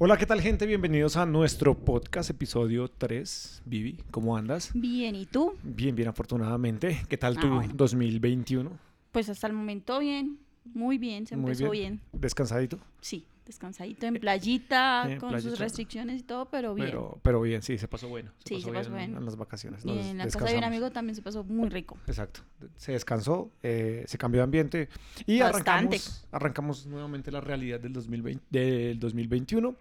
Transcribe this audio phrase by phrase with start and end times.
[0.00, 0.66] Hola, ¿qué tal gente?
[0.66, 3.62] Bienvenidos a nuestro podcast, episodio 3.
[3.64, 4.70] Vivi, ¿cómo andas?
[4.74, 5.54] Bien, ¿y tú?
[5.64, 7.02] Bien, bien, afortunadamente.
[7.08, 7.72] ¿Qué tal Ah, tu bueno.
[7.74, 8.70] 2021?
[9.10, 12.00] Pues hasta el momento bien, muy bien, se Muy empezó bien.
[12.12, 12.78] ¿Descansadito?
[13.00, 15.50] Sí, descansadito en playita, con playita.
[15.50, 16.88] sus restricciones y todo, pero bien.
[16.88, 18.30] Pero, pero bien, sí, se pasó bueno.
[18.44, 19.18] Sí, se pasó bien bueno.
[19.18, 19.84] En las vacaciones.
[19.84, 21.98] y en la casa de un amigo también se pasó muy rico.
[22.06, 22.42] Exacto.
[22.76, 24.88] Se descansó, eh, se cambió de ambiente
[25.26, 25.96] y Bastante.
[25.96, 29.76] arrancamos, arrancamos nuevamente la realidad del, 2020, del 2021.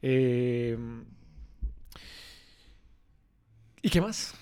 [0.00, 0.78] Eh,
[3.82, 4.34] ¿Y qué más?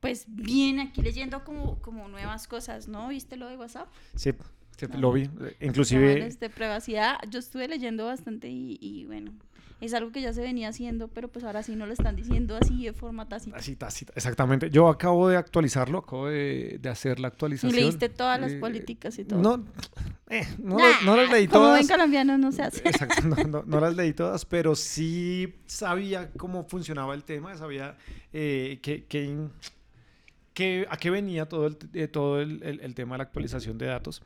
[0.00, 3.08] Pues bien, aquí leyendo como, como nuevas cosas, ¿no?
[3.08, 3.88] ¿Viste lo de WhatsApp?
[4.14, 4.32] Sí,
[4.78, 4.98] sí, No.
[5.00, 5.28] lo vi.
[5.60, 6.28] Inclusive...
[6.30, 9.32] De privacidad, yo estuve leyendo bastante y, y bueno,
[9.80, 12.56] es algo que ya se venía haciendo, pero pues ahora sí no lo están diciendo
[12.60, 13.56] así de forma tácita.
[13.56, 14.70] Así, tácita, exactamente.
[14.70, 17.74] Yo acabo de actualizarlo, acabo de, de hacer la Y actualización.
[17.74, 19.40] leíste todas las Eh, políticas y todo.
[19.42, 19.64] No,
[20.30, 21.80] eh, no, Nah, las, no las leí Como todas.
[21.80, 22.88] ven colombianos no se hace.
[22.88, 27.96] Exacto, no, no- no las leí todas, pero sí sabía cómo funcionaba el tema, sabía
[28.32, 29.36] eh, que, que-
[30.54, 33.76] que- a qué venía todo el, eh, todo el, el- el tema de la actualización
[33.76, 34.22] de datos.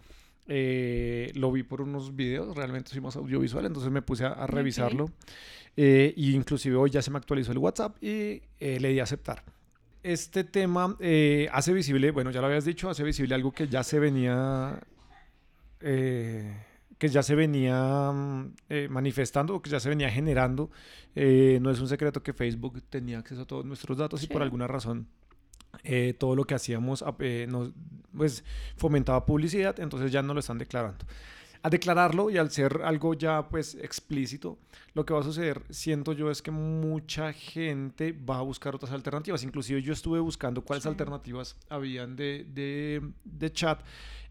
[0.50, 4.46] Eh, lo vi por unos videos, realmente soy más audiovisual, entonces me puse a, a
[4.46, 5.10] revisarlo.
[5.76, 9.02] Eh, y inclusive hoy ya se me actualizó el WhatsApp y eh, le di a
[9.02, 9.44] aceptar.
[10.02, 10.96] Este tema
[11.52, 14.80] hace visible, bueno, ya lo habías dicho, hace visible algo que ya se venía,
[15.78, 18.54] que ya se venía mm,
[18.88, 20.70] manifestando que ya se venía generando.
[21.14, 24.66] No es un secreto que Facebook tenía acceso a todos nuestros datos y por alguna
[24.66, 25.08] razón
[25.84, 27.70] eh, todo lo que hacíamos eh, nos,
[28.16, 28.44] pues,
[28.76, 31.04] fomentaba publicidad, entonces ya no lo están declarando.
[31.60, 34.58] A declararlo y al ser algo ya pues explícito,
[34.94, 38.92] lo que va a suceder, siento yo, es que mucha gente va a buscar otras
[38.92, 39.42] alternativas.
[39.42, 40.88] Inclusive yo estuve buscando cuáles Sí.
[40.88, 43.80] alternativas habían de, de, de chat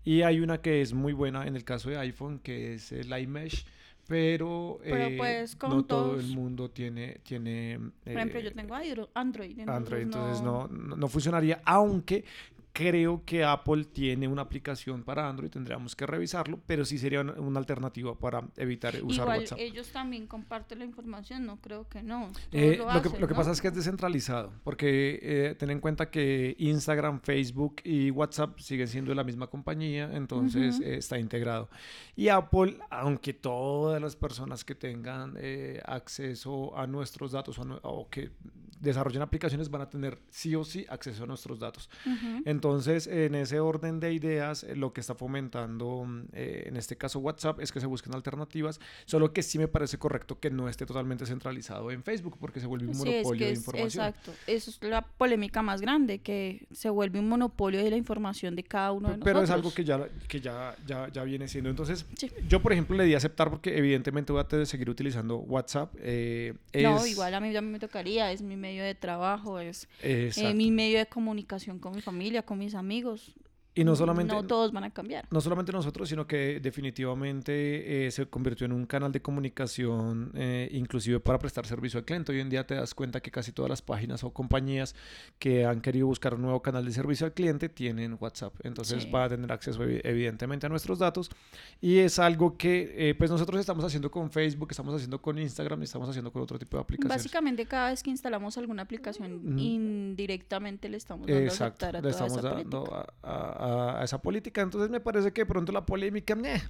[0.05, 3.11] y hay una que es muy buena en el caso de iPhone, que es el
[3.11, 3.65] iMesh,
[4.07, 7.19] pero, Pero, eh, pues, con no todo el todos- mundo tiene...
[7.23, 9.51] tiene Por ejemplo, eh, yo tengo Andro- Android.
[9.59, 12.23] entonces Android, entonces no, no, no funcionaría, aunque
[12.77, 17.33] creo que Apple tiene una aplicación para Android, tendríamos que revisarlo, pero sí sería una,
[17.33, 19.57] una alternativa para evitar usar Igual WhatsApp.
[19.59, 22.31] ellos también comparten la información, no creo que no.
[22.51, 25.79] Eh, lo lo, que, lo que pasa es que es descentralizado, porque eh, ten en
[25.79, 31.17] cuenta que Instagram, Facebook y WhatsApp siguen siendo de la misma compañía, entonces eh, está
[31.17, 31.71] integrado.
[32.15, 35.35] Y Apple, aunque todas las personas que tengan
[35.83, 38.29] acceso a nuestros datos o que
[38.79, 41.89] desarrollen aplicaciones van a tener sí o sí acceso a nuestros datos.
[42.05, 42.41] Ujú.
[42.45, 46.95] Entonces, en ese orden de ideas, eh, lo que está fomentando, mm, eh, en este
[46.97, 50.69] caso WhatsApp, es que se busquen alternativas, solo que sí me parece correcto que no
[50.69, 53.57] esté totalmente centralizado en Facebook, porque se vuelve un Sí, es monopolio que de es-
[53.59, 54.05] información.
[54.07, 54.31] exacto.
[54.47, 58.63] Eso es la polémica más grande, que se vuelve un monopolio de la información de
[58.63, 59.73] cada uno de Pe- Pero es algo nosotros.
[59.75, 61.69] que ya, que ya, ya, ya viene siendo.
[61.69, 62.29] Entonces, Sí.
[62.47, 65.93] yo, por ejemplo, le di a aceptar porque evidentemente voy a seguir utilizando WhatsApp.
[65.99, 69.87] eh, No, es- igual a mí ya me tocaría, es mi medio de trabajo, es
[70.01, 73.33] eh, mi medio de comunicación con mi familia, con mis amigos.
[73.77, 74.33] Y no solamente...
[74.33, 75.25] No todos van a cambiar.
[75.31, 80.69] no solamente nosotros, sino que definitivamente eh, se convirtió en un canal de comunicación eh,
[80.73, 82.31] inclusive para prestar servicio al cliente.
[82.31, 84.95] Hoy en día te das cuenta que casi todas las páginas o compañías
[85.39, 88.53] que han querido buscar un nuevo canal de servicio al cliente tienen WhatsApp.
[88.63, 89.11] Entonces Sí.
[89.11, 91.29] va a tener acceso evi- evidentemente a nuestros datos
[91.81, 95.81] y es algo que eh, pues nosotros estamos haciendo con Facebook, estamos haciendo con Instagram
[95.81, 97.17] y estamos haciendo con otro tipo de aplicaciones.
[97.23, 99.57] Básicamente cada vez que instalamos alguna aplicación Ujú.
[99.59, 103.13] indirectamente le estamos dando a Exacto, aceptar a le toda estamos esa dando política.
[103.23, 104.61] a, a- a esa política.
[104.61, 106.61] Entonces me parece que de pronto la polémica meh,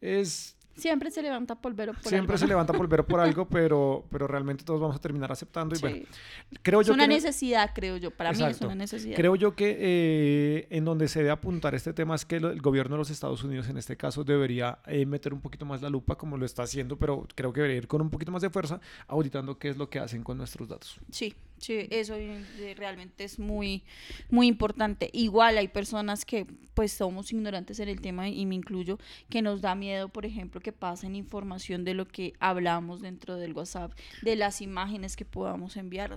[0.00, 4.26] es Siempre se levanta polvero por Siempre algo, se levanta polvero por algo, pero, pero
[4.26, 5.74] realmente todos vamos a terminar aceptando.
[5.74, 5.82] Y Sí.
[5.82, 6.06] bueno,
[6.62, 8.10] creo Es yo una que, necesidad, creo yo.
[8.10, 8.66] Para mí es Exacto.
[8.66, 9.16] una necesidad.
[9.16, 12.96] creo yo que eh, en donde se debe apuntar este tema es que el gobierno
[12.96, 16.16] de los Estados Unidos en este caso debería eh, meter un poquito más la lupa
[16.18, 18.78] como lo está haciendo, pero creo que debería ir con un poquito más de fuerza
[19.08, 21.00] auditando qué es lo que hacen con nuestros datos.
[21.10, 23.82] Sí, sí, eso eh, realmente es muy,
[24.30, 25.10] muy importante.
[25.12, 28.98] Igual hay personas que pues somos ignorantes en el tema y me incluyo,
[29.30, 33.54] que nos da miedo, por ejemplo, que pasen información de lo que hablamos dentro del
[33.54, 36.14] WhatsApp, de las imágenes que podamos enviar.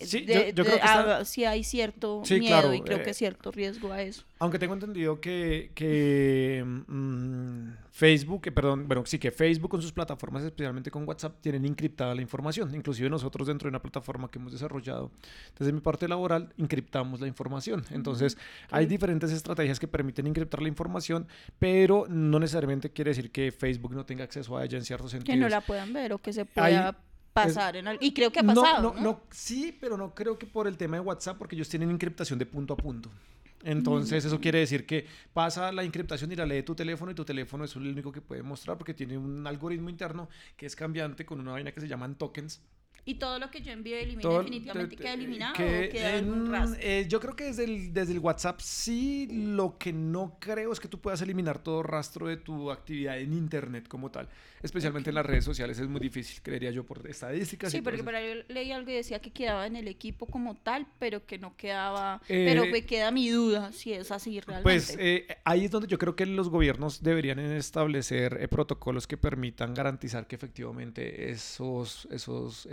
[0.00, 2.74] Sí, De- yo, yo de- creo que está- ah, sí hay cierto Sí, miedo claro,
[2.74, 4.22] y creo eh, que cierto riesgo a eso.
[4.38, 9.92] Aunque tengo entendido que, que mm, Facebook, eh, perdón, bueno, sí que Facebook con sus
[9.92, 12.74] plataformas, especialmente con WhatsApp, tienen encriptada la información.
[12.74, 15.10] Inclusive nosotros dentro de una plataforma que hemos desarrollado
[15.58, 17.84] desde mi parte laboral, encriptamos la información.
[17.90, 18.36] Entonces,
[18.70, 21.26] hay diferentes estrategias que permiten encriptar la información,
[21.58, 25.34] pero no necesariamente quiere decir que Facebook no tenga acceso a ella en ciertos sentidos.
[25.34, 26.96] Que no la puedan ver o que se pueda
[27.32, 28.04] pasar en algo.
[28.04, 29.00] Y creo que ha pasado, no, ¿no?
[29.00, 32.38] no, sí, pero no creo que por el tema de WhatsApp, porque ellos tienen encriptación
[32.38, 33.10] de punto a punto.
[33.64, 37.24] Entonces, eso quiere decir que pasa la encriptación y la lee tu teléfono y tu
[37.24, 41.24] teléfono es el único que puede mostrar porque tiene un algoritmo interno que es cambiante
[41.24, 42.60] con una vaina que se llaman tokens.
[43.04, 46.14] Y todo lo que yo envío elimine Todo- definitivamente te- queda eliminado que o queda
[46.18, 46.80] algún en- rastro.
[46.80, 50.78] eh, yo creo que desde el, desde el WhatsApp sí, lo que no creo es
[50.78, 54.28] que tú puedas eliminar todo rastro de tu actividad en Internet como tal.
[54.62, 57.72] Especialmente en las redes sociales es muy difícil, creería yo, por estadísticas.
[57.72, 60.26] Sí, por porque por ahí yo leí algo y decía que quedaba en el equipo
[60.26, 62.22] como tal, pero que no quedaba.
[62.28, 64.62] Eh, pero me queda mi duda si es así realmente.
[64.62, 69.16] Pues eh, ahí es donde yo creo que los gobiernos deberían establecer eh, protocolos que
[69.16, 72.68] permitan garantizar que efectivamente esos, esos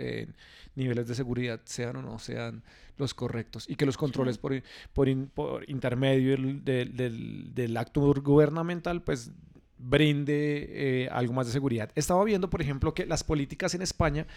[0.76, 2.64] niveles de seguridad sean o no sean
[2.98, 4.62] los correctos y que los controles por,
[4.94, 9.32] por, por intermedio del, del- del- del acto gubernamental pues
[9.80, 11.90] brinde eh, algo más de seguridad.
[11.96, 14.28] Estaba viendo, por ejemplo, que las políticas en España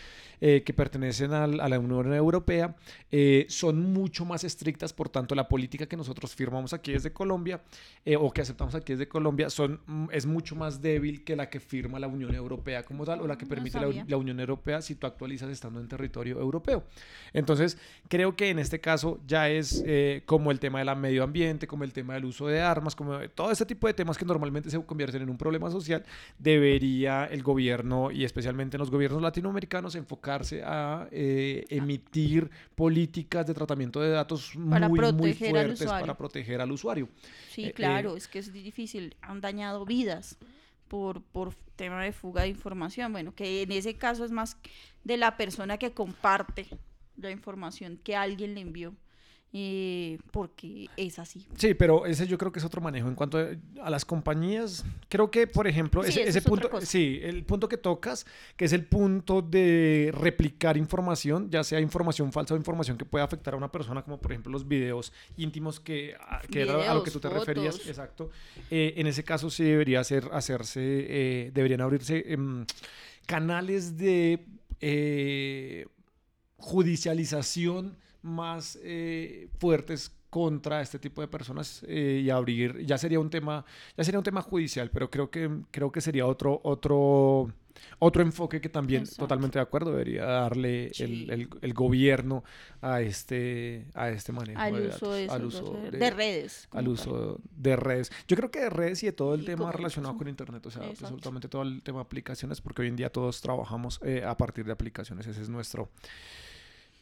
[0.41, 2.75] eh, que pertenecen al- a la Unión Europea
[3.11, 7.61] eh, son mucho más estrictas, por tanto, la política que nosotros firmamos aquí desde Colombia
[8.19, 11.61] o que aceptamos aquí desde Colombia son, mm, es mucho más débil que la que
[11.61, 14.81] firma la Unión Europea como tal o la que No permite la, la Unión Europea
[14.83, 16.85] si tú actualizas estando en territorio europeo.
[17.33, 17.79] Entonces,
[18.09, 19.83] creo que en este caso ya es
[20.27, 23.51] como el tema del medio ambiente, como el tema del uso de armas, como todo
[23.51, 26.05] este tipo de temas que normalmente se convierten en un problema social,
[26.39, 33.55] debería el gobierno y especialmente en los gobiernos latinoamericanos enfocarse a eh, emitir políticas de
[33.55, 37.09] tratamiento de datos Para muy, muy proteger al fuertes para proteger al usuario.
[37.51, 39.17] sí, eh, claro, es que es difícil.
[39.23, 40.39] Han dañado vidas
[40.89, 43.13] por, por tema de fuga de información.
[43.13, 44.57] Bueno, que en ese caso es más
[45.05, 46.67] de la persona que comparte
[47.17, 48.95] la información que alguien le envió.
[49.55, 51.47] Eh, porque es así.
[51.59, 53.09] Sí, pero ese yo creo que es otro manejo.
[53.09, 53.39] En cuanto
[53.83, 57.77] a, las compañías, creo que, por ejemplo, Sí, ese, es punto, sí, el punto que
[57.77, 58.25] tocas,
[58.57, 63.25] que es el punto de replicar información, ya sea información falsa o información que pueda
[63.25, 66.17] afectar a una persona, como por ejemplo los videos íntimos, que,
[66.51, 67.87] que era a lo que tú te referías.
[67.87, 68.31] Exacto.
[68.71, 72.65] Eh, en ese caso sí debería hacer, hacerse, eh, deberían abrirse em,
[73.27, 74.47] canales de
[74.81, 75.85] eh,
[76.57, 83.29] judicialización más eh, fuertes contra este tipo de personas eh, y abrir ya sería un
[83.29, 83.65] tema
[83.97, 87.53] ya sería un tema judicial pero creo que creo que sería otro otro
[87.99, 89.25] otro enfoque que también Exacto.
[89.25, 91.27] totalmente de acuerdo debería darle el, Sí.
[91.29, 92.45] el- el gobierno
[92.81, 96.69] a este a este manejo Al de uso datos, de, al uso de- de redes.
[96.71, 96.89] al tal.
[96.89, 98.11] uso de redes.
[98.29, 100.71] Yo creo que de redes y de todo el Y tema relacionado con internet, o
[100.71, 101.07] sea, Exacto.
[101.07, 104.65] absolutamente todo el tema de aplicaciones, porque hoy en día todos trabajamos eh, a partir
[104.65, 105.91] de aplicaciones, ese es nuestro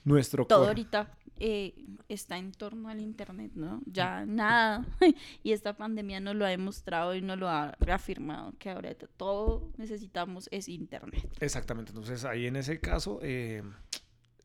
[0.05, 0.69] nuestro todo core.
[0.69, 1.75] ahorita eh,
[2.08, 3.81] está en torno al internet, ¿no?
[3.87, 4.85] Ya nada.
[5.43, 9.70] y esta pandemia nos lo ha demostrado y nos lo ha reafirmado que ahora todo
[9.79, 11.26] necesitamos es internet.
[11.41, 13.62] Exactamente, entonces ahí en ese caso eh,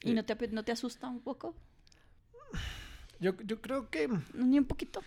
[0.04, 0.14] ¿Y Eh.
[0.14, 1.56] no te, no te asusta un poco?
[3.20, 5.02] yo, yo creo que Ni un poquito.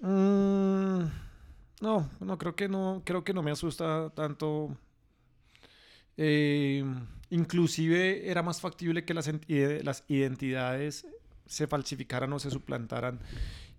[0.00, 1.04] mm,
[1.82, 4.76] no, no creo que no, creo que no me asusta tanto.
[6.16, 6.82] Eh,
[7.30, 11.06] inclusive era más factible que las, enti- las identidades
[11.46, 13.20] se falsificaran o se suplantaran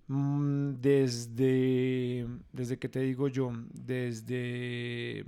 [0.08, 5.26] mm, desde, desde que te digo yo, desde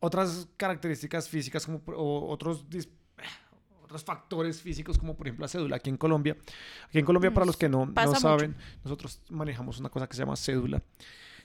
[0.00, 2.64] otras características físicas como, o otros,
[3.82, 6.36] otros factores físicos como por ejemplo la cédula aquí en Colombia.
[6.88, 8.20] Aquí en Colombia, para los que no, no mucho.
[8.20, 8.54] saben,
[8.84, 10.82] nosotros manejamos una cosa que se llama cédula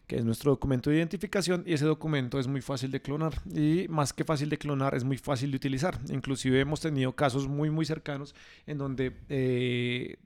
[0.08, 3.88] que es nuestro documento de identificación y ese documento es muy fácil de clonar y
[3.88, 5.98] más que fácil de clonar es muy fácil de utilizar.
[6.10, 8.36] Inclusive hemos tenido casos muy muy cercanos
[8.68, 10.18] en donde eh,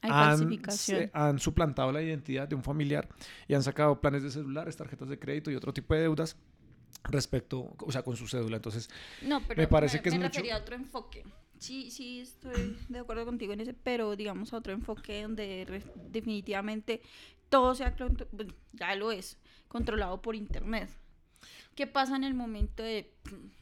[0.00, 3.08] han, se- han suplantado la identidad de un familiar
[3.48, 6.36] y han sacado planes de celulares, tarjetas de crédito y otro tipo de deudas
[7.04, 8.56] respecto, o sea, con su cédula.
[8.56, 8.88] Entonces,
[9.22, 11.24] No, pero me parece que es me mucho- refería a otro enfoque.
[11.58, 17.00] Sí, sí, estoy de acuerdo contigo en ese, pero digamos a otro enfoque donde definitivamente
[17.48, 17.94] todo sea,
[18.72, 20.88] ya lo es, controlado por internet.
[21.74, 23.12] ¿Qué pasa en el momento de,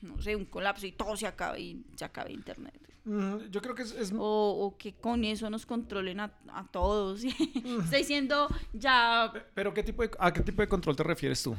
[0.02, 2.74] no sé, un colapso y todo se acabe y se acabe internet?
[3.04, 6.66] mm, yo creo que es, es- O, o que con eso nos controlen a, a
[6.70, 7.24] todos.
[7.24, 11.56] Estoy diciendo ya, pero ¿qué tipo de, ¿a qué tipo de control te refieres tú?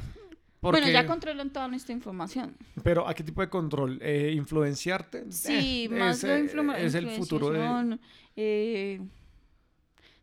[0.62, 2.56] bueno, ya controlan toda nuestra información.
[2.82, 3.98] Pero ¿a qué tipo de control?
[4.00, 5.30] Eh, ¿Influenciarte?
[5.30, 7.98] Sí, Eh, más es, de eh, influ- es el futuro de...
[8.36, 9.00] eh,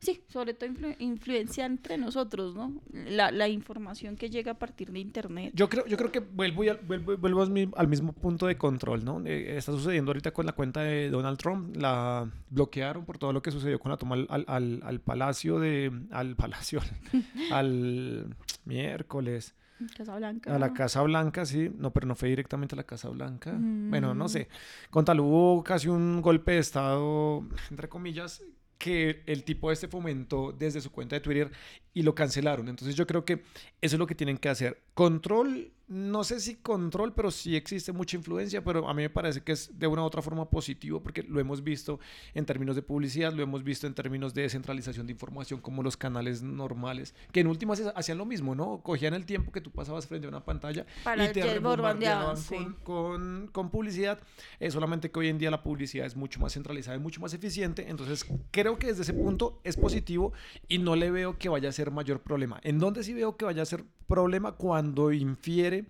[0.02, 2.82] sí, sobre todo influ- influencia entre nosotros, ¿no?
[2.92, 5.54] La, la información que llega a partir de internet.
[5.56, 8.48] Yo creo, yo creo que vuelvo, y al, vuelvo, vuelvo al mi- al mismo punto
[8.48, 9.22] de control, ¿no?
[9.26, 13.42] Eh, está sucediendo ahorita con la cuenta de Donald Trump, la bloquearon por todo lo
[13.42, 16.82] que sucedió con la toma al, al, al- al palacio de, al palacio,
[17.52, 19.56] al miércoles,
[19.98, 20.56] Casa Blanca.
[20.56, 24.14] a la Casa Blanca, sí, no, pero no fue directamente a la Casa Blanca, bueno,
[24.14, 24.30] no Mm.
[24.30, 24.48] sé,
[24.90, 28.44] con tal hubo casi un golpe de estado, entre comillas,
[28.82, 31.52] que el tipo este fomentó desde su cuenta de Twitter
[31.94, 32.68] y lo cancelaron.
[32.68, 33.44] Entonces yo creo que
[33.80, 34.82] eso es lo que tienen que hacer.
[34.96, 39.42] Control, no sé si control, pero sí existe mucha influencia, pero a mí me parece
[39.42, 42.00] que es de una u otra forma positivo porque lo hemos visto
[42.34, 45.98] en términos de publicidad, lo hemos visto en términos de descentralización de información como los
[45.98, 48.80] canales normales, que en últimas hacían lo mismo, ¿no?
[48.82, 52.56] Cogían el tiempo que tú pasabas frente a una pantalla Para y te bombardeaban, sí.
[52.56, 54.22] con, con, con publicidad,
[54.62, 57.34] eh, solamente que hoy en día la publicidad es mucho más centralizada y mucho más
[57.34, 60.32] eficiente, entonces creo que desde ese punto es positivo
[60.70, 62.62] y no le veo que vaya a ser mayor problema.
[62.64, 64.54] ¿En dónde sí veo que vaya a ser problema?
[64.54, 65.81] Cuando infiere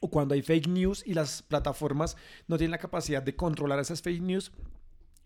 [0.00, 2.16] o cuando hay fake news y las plataformas
[2.46, 4.52] no tienen la capacidad de controlar esas fake news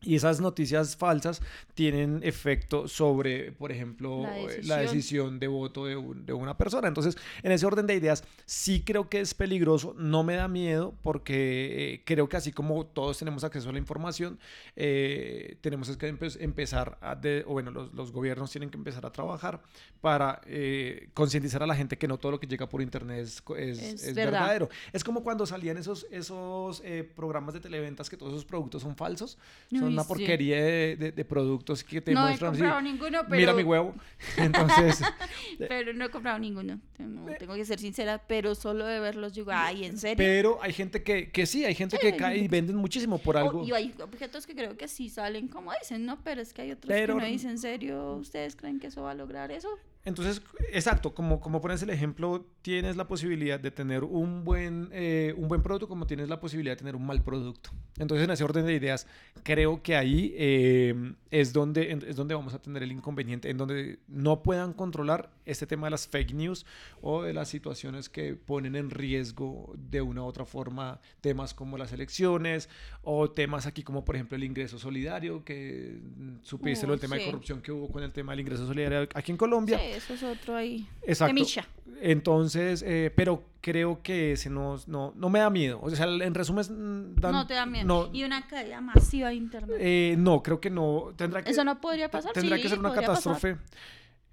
[0.01, 1.43] y esas noticias falsas
[1.75, 5.41] tienen efecto sobre, por ejemplo, La eh, la decisión.
[5.41, 6.87] de voto de, un- de una persona.
[6.87, 10.95] Entonces, en ese orden de ideas, sí creo que es peligroso, no me da miedo,
[11.03, 14.39] porque eh, creo que así como todos tenemos acceso a la información,
[14.77, 19.05] eh, tenemos que empe- empezar a, de- o bueno, los, los gobiernos tienen que empezar
[19.05, 19.61] a trabajar
[20.01, 23.43] para eh, concientizar a la gente que no todo lo que llega por internet es,
[23.57, 24.33] es, Es es verdad.
[24.43, 24.69] verdadero.
[24.93, 26.83] Es como cuando salían esos, esos
[27.17, 29.39] programas de televentas que todos esos productos son falsos,
[29.71, 30.09] son Uy, una sí.
[30.09, 33.53] porquería de, de- de productos que te no he muestran así, comprado ninguno, pero, mira
[33.53, 33.95] mi huevo.
[34.37, 35.01] Entonces,
[35.69, 36.81] pero no he comprado ninguno.
[36.99, 40.17] No, tengo que ser sincera, pero solo de verlos digo, ay, ¿en serio?
[40.17, 43.37] pero hay gente que, que sí, hay gente Sí, que cae y venden muchísimo por
[43.37, 43.65] algo.
[43.65, 46.19] y hay objetos que creo que sí salen como dicen, ¿no?
[46.23, 48.15] Pero es que hay otros Pero- que no dicen, ¿en serio?
[48.17, 49.69] ¿Ustedes creen que eso va a lograr eso?
[50.09, 55.35] Entonces, exacto, como, como pones el ejemplo, tienes la posibilidad de tener un buen, eh,
[55.37, 57.71] un buen producto como tienes la posibilidad de tener un mal producto.
[57.99, 59.07] Entonces, en ese orden de ideas,
[59.43, 63.99] creo que ahí eh, es, donde, es donde vamos a tener el inconveniente, en donde
[64.09, 66.67] no puedan controlar este tema de las fake news
[67.01, 71.79] o de las situaciones que ponen en riesgo de una u otra forma temas como
[71.79, 72.69] las elecciones
[73.03, 77.01] o temas aquí como por ejemplo el ingreso solidario, que mm, supiste lo Oh, del
[77.01, 79.79] tema de corrupción que hubo con el tema del ingreso solidario aquí en Colombia.
[79.79, 80.89] Sí, eso es otro ahí.
[81.03, 81.35] Exacto.
[81.35, 81.67] Temilla.
[82.01, 85.81] Entonces, eh, pero creo que ese no, no, no me da miedo.
[85.83, 87.85] O sea, en resumen, mm, dan- no te da miedo.
[87.87, 89.77] No, Y una caída masiva de internet.
[89.81, 91.13] eh, no, creo que no.
[91.17, 92.33] Tendrá que, eso no podría pasar.
[92.33, 93.57] tendrá sí, que ser una catástrofe.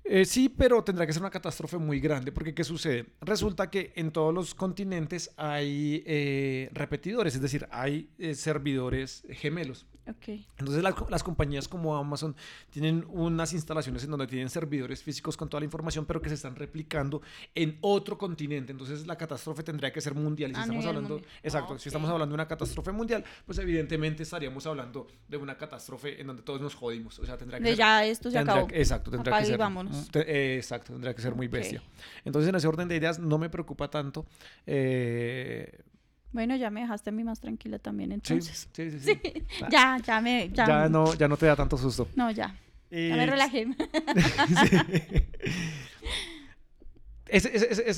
[0.07, 3.07] Eh, sí, pero tendrá que ser una catástrofe muy grande, porque ¿qué sucede?
[3.21, 6.03] Resulta que en todos los continentes hay
[6.73, 9.87] repetidores, es decir, hay servidores gemelos.
[10.07, 10.39] Ok.
[10.59, 12.35] Entonces la- las compañías como Amazon
[12.69, 16.35] tienen unas instalaciones en donde tienen servidores físicos con toda la información, pero que se
[16.35, 17.21] están replicando
[17.55, 18.71] en otro continente.
[18.71, 20.51] Entonces la catástrofe tendría que ser mundial.
[20.51, 21.31] Y si estamos hablando, mundial.
[21.41, 21.79] exacto, Ok.
[21.79, 26.27] si estamos hablando de una catástrofe mundial, pues evidentemente estaríamos hablando de una catástrofe en
[26.27, 27.17] donde todos nos jodimos.
[27.19, 28.67] O sea, tendría que De ser ya esto se Tendría acabó.
[28.73, 29.57] exacto, tendría Apague que ser.
[29.59, 30.11] vámonos.
[30.11, 31.81] te- eh, exacto, tendría que ser muy bestia.
[32.23, 34.25] Entonces, en ese orden de ideas, no me preocupa tanto.
[34.67, 35.79] eh,
[36.35, 38.67] Bueno, ya me dejaste a mí más tranquila también, sí, entonces.
[38.73, 39.19] sí, sí, sí.
[39.71, 40.49] Ya, ya me.
[40.49, 42.09] Ya, Ya, no, ya no te da tanto susto.
[42.15, 42.47] No, ya.
[42.91, 43.67] Ya me Eh, relajé.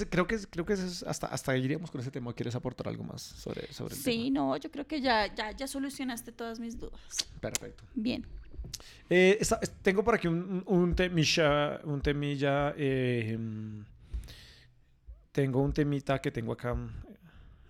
[0.10, 2.32] Creo que, creo que es hasta, hasta ahí iríamos con ese tema.
[2.34, 5.67] ¿Quieres aportar algo más sobre, sobre el Sí, no, yo creo que ya, ya, ya
[5.67, 7.00] solucionaste todas mis dudas.
[7.17, 7.39] tema?
[7.41, 7.84] Perfecto.
[7.94, 8.25] Bien.
[9.10, 9.39] Eh,
[9.82, 13.82] tengo por aquí un, un, temilla, un temilla, eh, mm,
[15.32, 16.75] tengo un temita que tengo acá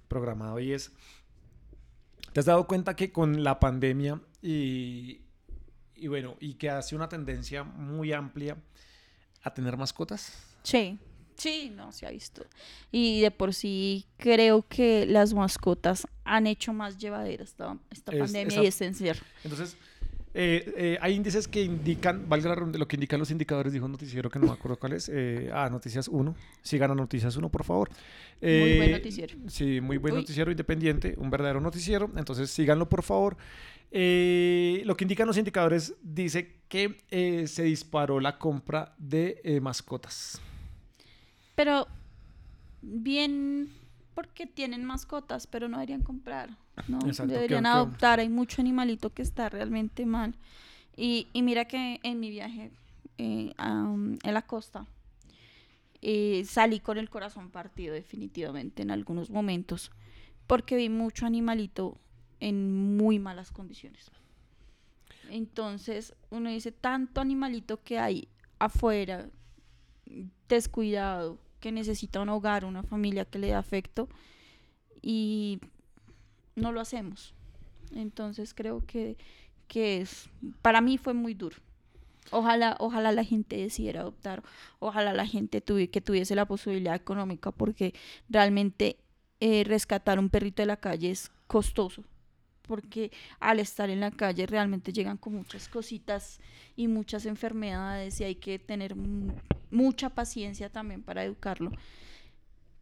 [0.07, 0.91] programado y es,
[2.33, 5.21] ¿te has dado cuenta que con la pandemia y,
[5.95, 8.57] y bueno, y que hace una tendencia muy amplia
[9.43, 10.33] a tener mascotas?
[10.63, 10.97] Sí,
[11.37, 12.45] sí, no se ha visto.
[12.91, 18.19] Y de por sí creo que las mascotas han hecho más llevadera esta, esta Es-
[18.19, 19.25] pandemia esa- y este encierro.
[19.43, 19.77] Entonces,
[20.39, 23.85] eh, eh, hay índices que indican, valga la redundancia, lo que indican los indicadores, dijo
[23.85, 25.09] un noticiero que no me acuerdo cuál es.
[25.11, 26.35] eh, ah, Noticias 1.
[26.61, 27.89] Sigan a Noticias 1, por favor.
[28.39, 29.35] Muy buen Eh, noticiero.
[29.47, 30.21] Sí, muy buen Uy.
[30.21, 32.11] noticiero independiente, un verdadero noticiero.
[32.17, 33.35] Entonces, síganlo, por favor.
[33.91, 40.39] Lo que indican los indicadores dice que se disparó la compra de mascotas.
[41.55, 41.87] Pero
[42.83, 43.69] bien
[44.17, 46.49] porque tienen mascotas, pero no deberían comprar,
[46.87, 46.97] ¿no?
[47.05, 48.19] Exacto, deberían que- que- adoptar.
[48.19, 50.33] Hay mucho animalito que está realmente mal.
[50.95, 52.71] Y, y mira que en mi viaje
[53.19, 54.87] eh, am, en la costa
[56.01, 59.91] eh, salí con el corazón partido definitivamente en algunos momentos
[60.47, 61.99] porque vi mucho animalito
[62.39, 64.09] en muy malas condiciones.
[65.29, 69.29] Entonces uno dice, tanto animalito que hay afuera,
[70.49, 74.07] descuidado, que necesita un hogar, una familia que le dé afecto
[75.01, 75.59] y
[76.55, 77.33] no lo hacemos.
[77.95, 79.17] Entonces creo que,
[79.67, 80.29] que es,
[80.61, 81.57] para mí fue muy duro.
[82.31, 84.43] Ojalá, ojalá la gente decidiera adoptar,
[84.79, 87.93] ojalá la gente tuvi- que tuviese la posibilidad económica, porque
[88.27, 88.97] realmente
[89.39, 92.03] eh, rescatar un perrito de la calle es costoso,
[92.63, 96.41] porque al estar en la calle realmente llegan con muchas cositas
[96.75, 98.93] y muchas enfermedades y hay que tener
[99.71, 101.71] mucha paciencia también para educarlo.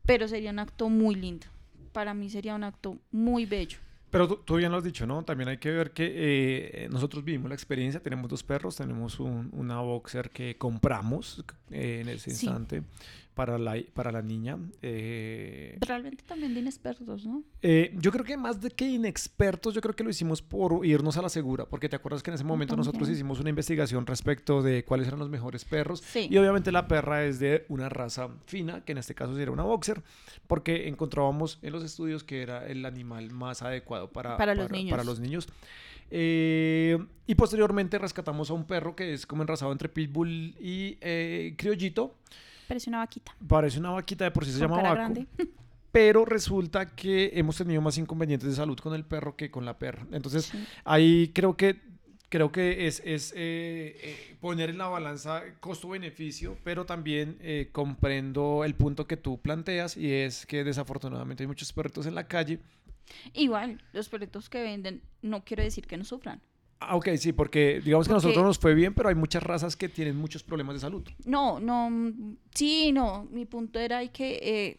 [0.05, 1.47] Pero sería un acto muy lindo.
[1.91, 3.79] Para mí sería un acto muy bello.
[4.11, 5.23] Pero tú, bien lo has dicho, ¿no?
[5.23, 9.49] También hay que ver que eh, nosotros vivimos la experiencia, tenemos dos perros, tenemos un,
[9.51, 12.83] una boxer que compramos eh, en ese instante
[13.35, 14.57] para la, para la niña.
[14.81, 17.43] Eh, Realmente también de inexpertos, ¿no?
[17.61, 21.17] Eh, yo creo que más de que inexpertos, yo creo que lo hicimos por irnos
[21.17, 24.63] a la segura, porque te acuerdas que en ese momento nosotros hicimos una investigación respecto
[24.63, 26.01] de cuáles eran los mejores perros.
[26.15, 29.63] Y obviamente la perra es de una raza fina, que en este caso sería una
[29.63, 30.01] boxer,
[30.47, 34.91] porque encontrábamos en los estudios que era el animal más adecuado para, para, los, niños.
[34.91, 35.47] Para los niños.
[36.09, 40.95] Eh, y posteriormente rescatamos a un perro que es como enrasado entre pitbull y
[41.57, 42.15] criollito.
[42.67, 43.35] Parece una vaquita.
[43.47, 45.13] Parece una vaquita, de por sí se llama vaco.
[45.91, 49.79] Pero resulta que hemos tenido más inconvenientes de salud con el perro que con la
[49.79, 50.05] perra.
[50.11, 50.51] Entonces,
[50.83, 51.81] ahí creo que
[52.29, 58.65] creo que es, es eh, eh, poner en la balanza costo-beneficio, pero también eh, comprendo
[58.65, 62.59] el punto que tú planteas y es que desafortunadamente hay muchos perritos en la calle.
[63.33, 66.41] Igual, los perritos que venden no quiero decir que no sufran.
[66.87, 69.75] Ah, ok, sí, porque digamos que a nosotros nos fue bien, pero hay muchas razas
[69.75, 71.07] que tienen muchos problemas de salud.
[71.25, 71.89] No, no,
[72.53, 73.27] sí, no.
[73.31, 74.77] Mi punto era que eh,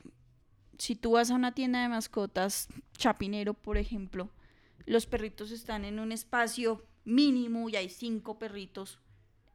[0.79, 4.31] si tú vas a una tienda de mascotas, Chapinero, por ejemplo,
[4.85, 9.01] los perritos están en un espacio mínimo y hay cinco perritos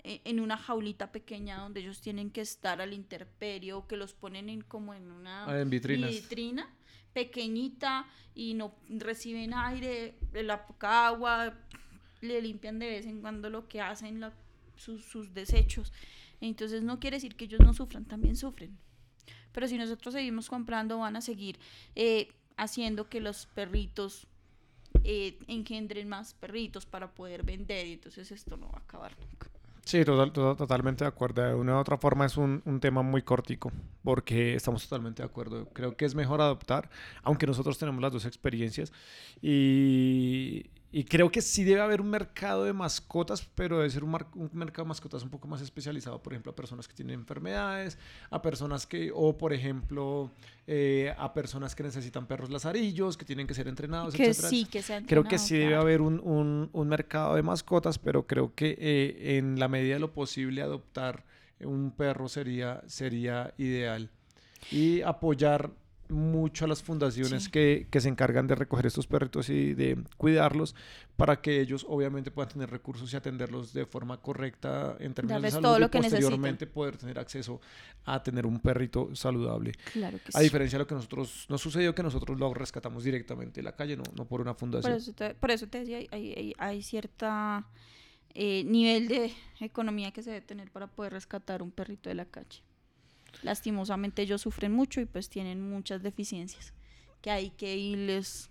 [0.03, 4.49] eh, en una jaulita pequeña donde ellos tienen que estar al interperio, que los ponen
[4.49, 6.67] en como en una ah, vitrina
[7.13, 11.53] pequeñita y no reciben aire, la poca agua,
[12.21, 14.23] le limpian de vez en cuando lo que hacen,
[14.75, 15.91] sus, desechos.
[16.39, 18.77] Entonces no quiere decir que ellos no sufran, también sufren.
[19.51, 21.59] Pero si nosotros seguimos comprando, van a seguir
[21.95, 24.27] eh, haciendo que los perritos
[25.03, 27.87] eh, engendren más perritos para poder vender.
[27.87, 29.47] Y entonces esto no va a acabar nunca.
[29.83, 31.41] Sí, total, totalmente de acuerdo.
[31.41, 33.71] De una u otra forma es un, un, tema muy cortico,
[34.03, 35.67] porque estamos totalmente de acuerdo.
[35.73, 36.89] Creo que es mejor adoptar,
[37.23, 38.93] aunque nosotros tenemos las dos experiencias.
[39.41, 44.13] Y, y creo que sí debe haber un mercado de mascotas, pero debe ser un,
[44.35, 47.97] un, mercado de mascotas un poco más especializado, por ejemplo, a personas que tienen enfermedades,
[48.29, 50.31] a personas que, o por ejemplo,
[50.67, 54.81] eh, a personas que necesitan perros lazarillos, que tienen que ser entrenados, que Sí, que
[54.81, 58.75] sean Creo que sí debe haber un, un, un, mercado de mascotas, pero creo que
[58.77, 61.23] eh, en la medida de lo posible adoptar
[61.61, 64.09] un perro sería, sería ideal.
[64.71, 65.71] Y apoyar
[66.11, 70.75] mucho a las fundaciones que, que, se encargan de recoger estos perritos y de cuidarlos
[71.15, 75.51] para que ellos obviamente puedan tener recursos y atenderlos de forma correcta en términos de
[75.51, 77.61] salud todo lo y que posteriormente poder tener acceso
[78.05, 79.71] a tener un perrito saludable.
[79.93, 83.61] Claro que a diferencia de lo que nosotros nos sucedió que nosotros lo rescatamos directamente
[83.61, 84.91] de la calle, no, no por una fundación.
[84.91, 87.67] Por eso te, por eso te decía, hay, hay, hay cierta
[88.33, 92.25] eh, nivel de economía que se debe tener para poder rescatar un perrito de la
[92.25, 92.61] calle
[93.43, 96.73] lastimosamente ellos sufren mucho y pues tienen muchas deficiencias
[97.21, 98.49] que hay que irles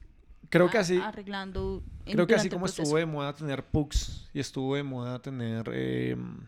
[0.49, 4.77] creo que así arreglando creo que así como estuvo de moda tener pugs y estuvo
[4.77, 6.47] de moda tener em,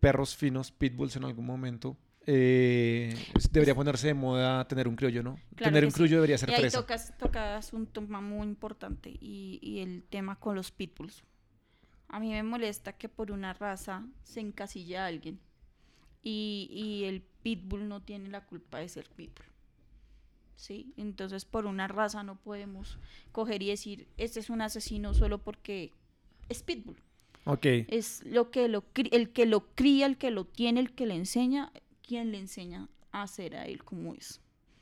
[0.00, 3.14] perros finos pitbulls en algún momento eh,
[3.50, 5.38] debería ponerse de moda tener un criollo, ¿no?
[5.56, 9.80] tener un criollo debería ser y ahí Tocas, tocas, un tema muy importante y, y
[9.80, 11.22] el tema con los pitbulls.
[12.08, 15.38] A mí me molesta que por una raza se encasilla a alguien
[16.24, 19.46] y, y el pitbull no tiene la culpa de ser pitbull.
[20.56, 20.92] ¿sí?
[20.96, 22.98] Entonces, por una raza no podemos
[23.32, 25.92] coger y decir, este es un asesino solo porque
[26.48, 26.96] es pitbull.
[27.44, 27.66] Ok.
[27.88, 31.14] Es lo que lo, el que lo cría, el que lo tiene, el que le
[31.14, 34.40] enseña, quien le enseña a hacer a él como es.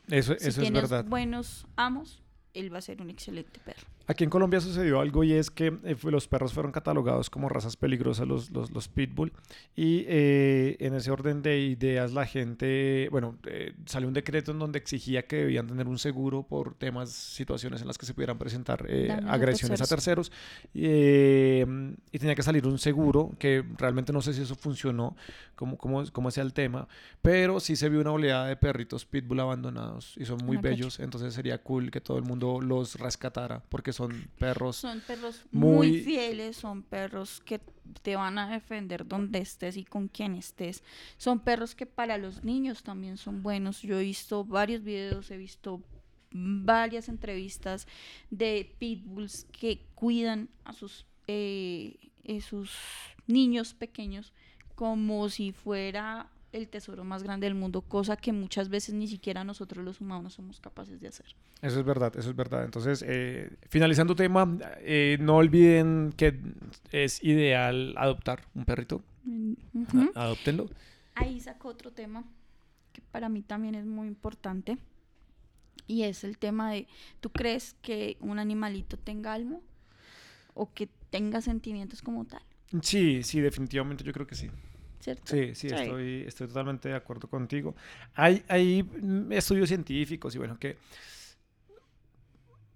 [0.08, 1.04] Eso, eso es verdad.
[1.04, 2.22] buenos amos,
[2.54, 3.86] él va a ser un excelente perro.
[4.06, 7.76] Aquí en Colombia sucedió algo y es que eh, los perros fueron catalogados como razas
[7.76, 9.32] peligrosas, los, los, los pitbull.
[9.76, 14.58] Y eh, en ese orden de ideas la gente, bueno, eh, salió un decreto en
[14.58, 18.38] donde exigía que debían tener un seguro por temas, situaciones en las que se pudieran
[18.38, 18.86] presentar
[19.28, 20.32] agresiones a terceros.
[20.74, 25.16] y tenía que salir un seguro, que realmente no sé si eso funcionó,
[25.54, 26.88] cómo, cómo, cómo sea el tema,
[27.20, 31.34] pero sí se vio una oleada de perritos pitbull abandonados y son muy bellos, entonces
[31.34, 34.76] sería cool que todo el mundo los rescatara porque son perros.
[34.76, 37.60] Son perros muy, fieles, son perros que
[38.02, 40.82] te van a defender donde estés y con quien estés.
[41.16, 43.82] Son perros que para los niños también son buenos.
[43.82, 45.82] Yo he visto varios videos, he visto
[46.32, 47.86] varias entrevistas
[48.30, 51.98] de pitbulls que cuidan a sus, eh,
[52.40, 52.72] sus
[53.26, 54.32] niños pequeños
[54.74, 59.42] como si fuera el tesoro más grande del mundo, cosa que muchas veces ni siquiera
[59.44, 61.26] nosotros los humanos somos capaces de hacer.
[61.62, 62.64] Eso es verdad, eso es verdad.
[62.64, 66.38] Entonces, eh, finalizando tema, eh, no olviden que
[66.90, 69.02] es ideal adoptar un perrito.
[69.24, 70.10] Mm, ujú.
[70.14, 70.68] A- Adóptenlo.
[71.14, 72.24] Ahí sacó otro tema
[72.92, 74.76] que para mí también es muy importante
[75.86, 76.86] y es el tema de,
[77.20, 79.58] ¿tú crees que un animalito tenga alma
[80.54, 82.42] o que tenga sentimientos como tal?
[82.82, 84.50] Sí, sí, definitivamente yo creo que sí.
[85.02, 85.22] ¿Cierto?
[85.26, 85.74] Sí, sí, Sí.
[85.74, 87.74] Estoy, estoy totalmente de acuerdo contigo.
[88.14, 90.78] Hay, hay mm, estudios científicos y bueno, que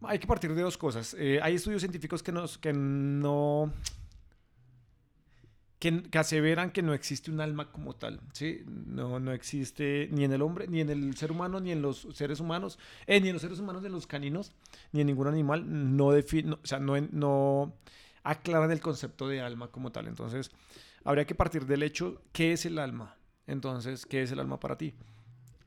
[0.02, 1.14] hay que partir de dos cosas.
[1.18, 3.72] Eh, hay estudios científicos que, nos, que no...
[5.78, 8.62] Que, que aseveran que no existe un alma como tal, ¿sí?
[8.66, 12.08] No, no existe ni en el hombre, ni en el ser humano, ni en los
[12.14, 14.52] seres humanos, eh, ni en los seres humanos, ni en los caninos,
[14.92, 17.74] ni en ningún animal, no, no- o sea, no, no
[18.22, 20.08] aclaran el concepto de alma como tal.
[20.08, 20.50] Entonces,
[21.06, 23.16] habría que partir del hecho, ¿qué es el alma?
[23.46, 24.94] Entonces, ¿qué es el alma para ti?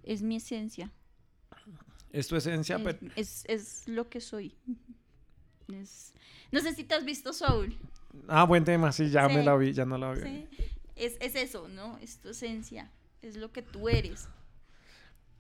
[0.04, 0.92] Es mi esencia.
[2.12, 2.98] Es tu esencia, es, pero...
[3.16, 4.56] es- es lo que soy.
[5.72, 6.14] Es-
[6.52, 7.78] No sé si te has visto Soul.
[8.28, 10.22] Ah, buen tema, sí, ya me la vi, ya no la vi.
[10.22, 10.48] ¿sí?
[10.96, 11.98] Es, es eso, ¿no?
[12.00, 12.92] Es tu esencia.
[13.22, 14.28] Es lo que tú eres.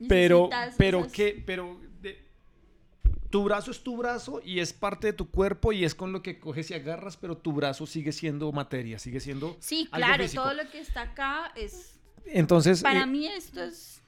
[0.07, 2.28] Pero, Necesitas pero esas- qué, pero de-
[3.29, 6.21] tu brazo es tu brazo y es parte de tu cuerpo y es con lo
[6.21, 10.23] que coges y agarras, pero tu brazo sigue siendo materia, sigue siendo Sí, algo claro,
[10.23, 10.43] físico.
[10.43, 11.99] todo lo que está acá es...
[12.25, 14.01] Entonces, Para eh, mí esto es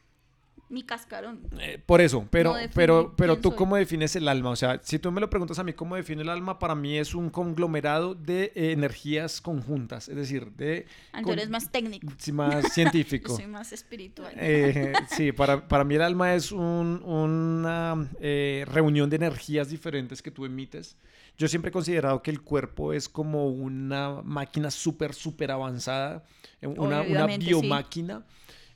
[0.72, 1.42] mi cascarón.
[1.60, 3.58] eh, por eso, pero, No define pero, pero tú soy.
[3.58, 6.22] cómo defines el alma, o sea, si tú me lo preguntas a mí cómo define
[6.22, 11.22] el alma, para mí es un conglomerado de eh, energías conjuntas, es decir, de Ah,
[11.22, 12.08] Tú eres más técnico.
[12.18, 13.36] sí, más Yo científico.
[13.36, 14.34] soy más espiritual.
[14.38, 20.22] Eh, sí, para, para mí el alma es un- una eh, reunión de energías diferentes
[20.22, 20.96] que tú emites.
[21.38, 26.24] Yo siempre he considerado que el cuerpo es como una máquina súper, súper avanzada,
[26.62, 27.50] eh, una, una Obviamente, sí.
[27.52, 28.24] biomáquina.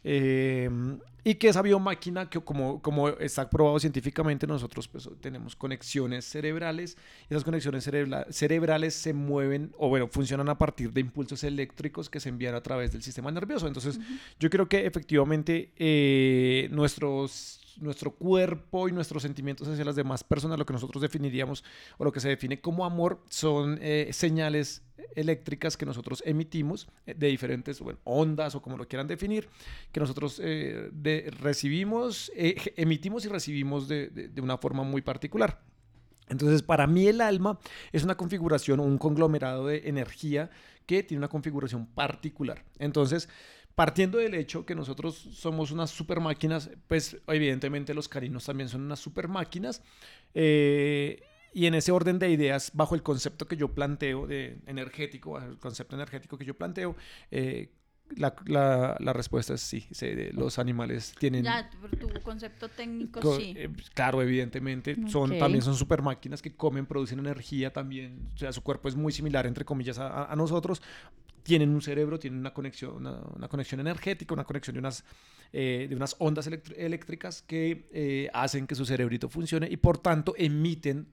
[0.03, 0.69] eh,
[1.27, 6.97] y que esa biomáquina, que como, como está probado científicamente, nosotros pues, tenemos conexiones cerebrales.
[7.29, 12.11] Y esas conexiones cerebra- cerebrales se mueven, o bueno, funcionan a partir de impulsos eléctricos
[12.11, 13.65] que se envían a través del sistema nervioso.
[13.67, 13.99] Entonces,
[14.39, 20.57] yo creo que efectivamente eh, nuestros, nuestro cuerpo y nuestros sentimientos hacia las demás personas,
[20.57, 21.63] lo que nosotros definiríamos
[21.97, 24.81] o lo que se define como amor, son eh, señales
[25.15, 29.47] eléctricas que nosotros emitimos eh, de diferentes ondas o como lo quieran definir,
[29.91, 30.89] que nosotros eh,
[31.41, 35.61] recibimos, emitimos y recibimos de- de- de una forma muy particular.
[36.27, 37.59] Entonces, para mí el alma
[37.91, 40.49] es una configuración o un conglomerado de energía
[40.87, 42.63] que tiene una configuración particular.
[42.79, 43.29] Entonces,
[43.75, 48.81] partiendo del hecho que nosotros somos unas super máquinas, pues evidentemente los carinos también son
[48.81, 49.81] unas super máquinas.
[50.33, 51.21] eh,
[51.53, 55.47] y en ese orden de ideas, bajo el concepto que yo planteo de energético, bajo
[55.47, 56.97] el concepto energético que yo planteo,
[57.31, 57.69] eh,
[58.17, 59.87] la, la- la respuesta es sí.
[59.91, 63.53] se- los animales tienen Ya, tu concepto técnico, Co- sí.
[63.55, 64.97] eh, claro, evidentemente.
[65.07, 65.37] Son.
[65.37, 68.27] También son super máquinas que comen, producen energía también.
[68.35, 70.81] O sea, su cuerpo es muy similar, entre comillas, a nosotros.
[71.45, 75.03] Tienen un cerebro, tienen una conexión, una, conexión energética, una conexión de unas,
[75.53, 80.33] eh, de unas ondas eléctricas que eh, hacen que su cerebrito funcione y por tanto
[80.39, 81.05] emiten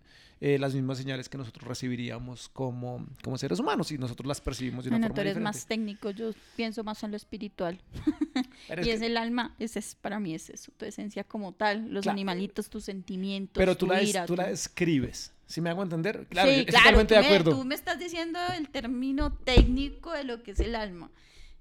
[0.44, 4.84] eh, las mismas señales que nosotros recibiríamos como, como seres humanos y nosotros las percibimos
[4.84, 5.44] de una Bueno, forma tú eres diferente.
[5.58, 7.80] más técnico, yo pienso más en lo espiritual.
[8.84, 11.92] Y es que- el alma, ese es para mí es eso, tu esencia como tal,
[11.92, 15.32] los animalitos, tus sentimientos, pero tú tu la, ira, tú la describes.
[15.46, 16.26] ¿Sí me hago entender?
[16.30, 17.50] Claro, sí, claro, totalmente tú de acuerdo.
[17.52, 21.10] tú me estás diciendo el término técnico de lo que es el alma.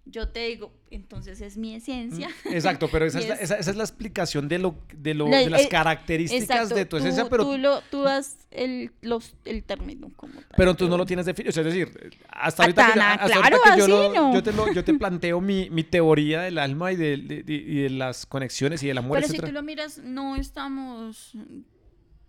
[0.05, 2.27] Yo te digo, entonces es mi esencia.
[2.45, 5.27] Exacto, pero esa, es la, es- esa, esa es la explicación de, lo, de, lo,
[5.27, 8.37] La- de las eh, características Exacto, de tu tú- esencia, pero, tú, lo, tú das
[8.49, 10.45] el, los, el término como tal.
[10.57, 11.51] pero tú no lo tienes definido.
[11.51, 13.83] O sea, es decir, hasta Ah, ahorita, que, yo- tan, hasta claro, ahorita que yo,
[13.83, 14.33] así lo- no.
[14.33, 17.81] yo, te lo- yo te planteo mi, mi teoría del alma y de, de- y
[17.83, 21.37] de las conexiones y del amor, Pero si tú lo miras, no estamos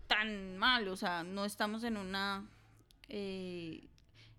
[0.06, 2.44] tan mal, o sea, no estamos en una
[3.08, 3.88] eh,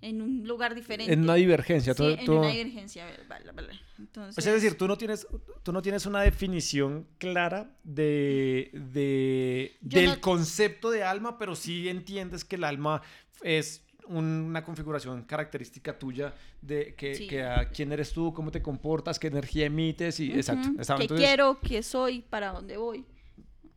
[0.03, 1.11] en un lugar diferente.
[1.13, 1.93] En una divergencia.
[1.93, 3.79] Sí, tú- en tú- una divergencia, vale, vale.
[3.97, 5.25] Entonces, O sea, es decir, tú no tienes,
[5.63, 11.87] tú no tienes una definición clara de, de- del no- concepto de alma, pero sí
[11.89, 13.01] entiendes que el alma
[13.41, 17.27] es una configuración característica tuya de que, Sí.
[17.27, 20.69] que a quién eres tú, cómo te comportas, qué energía emites y exacto.
[20.75, 21.59] ¿Qué Entonces- quiero?
[21.61, 22.21] ¿Qué soy?
[22.21, 23.05] ¿Para dónde voy?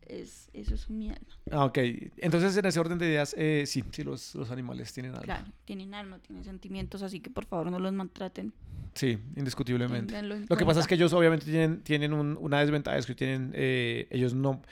[0.08, 1.26] Es, eso es mi alma.
[1.50, 1.78] Ah, ok.
[2.18, 5.22] Entonces, en ese orden de ideas, eh, sí, sí, los, los animales tienen alma.
[5.24, 8.52] Claro, tienen alma, tienen sentimientos, así que por favor no los maltraten.
[8.94, 10.22] Sí, indiscutiblemente.
[10.22, 13.52] Lo que pasa es que ellos obviamente tienen, tienen un- una desventaja, es que tienen,
[13.54, 14.62] eh, ellos no,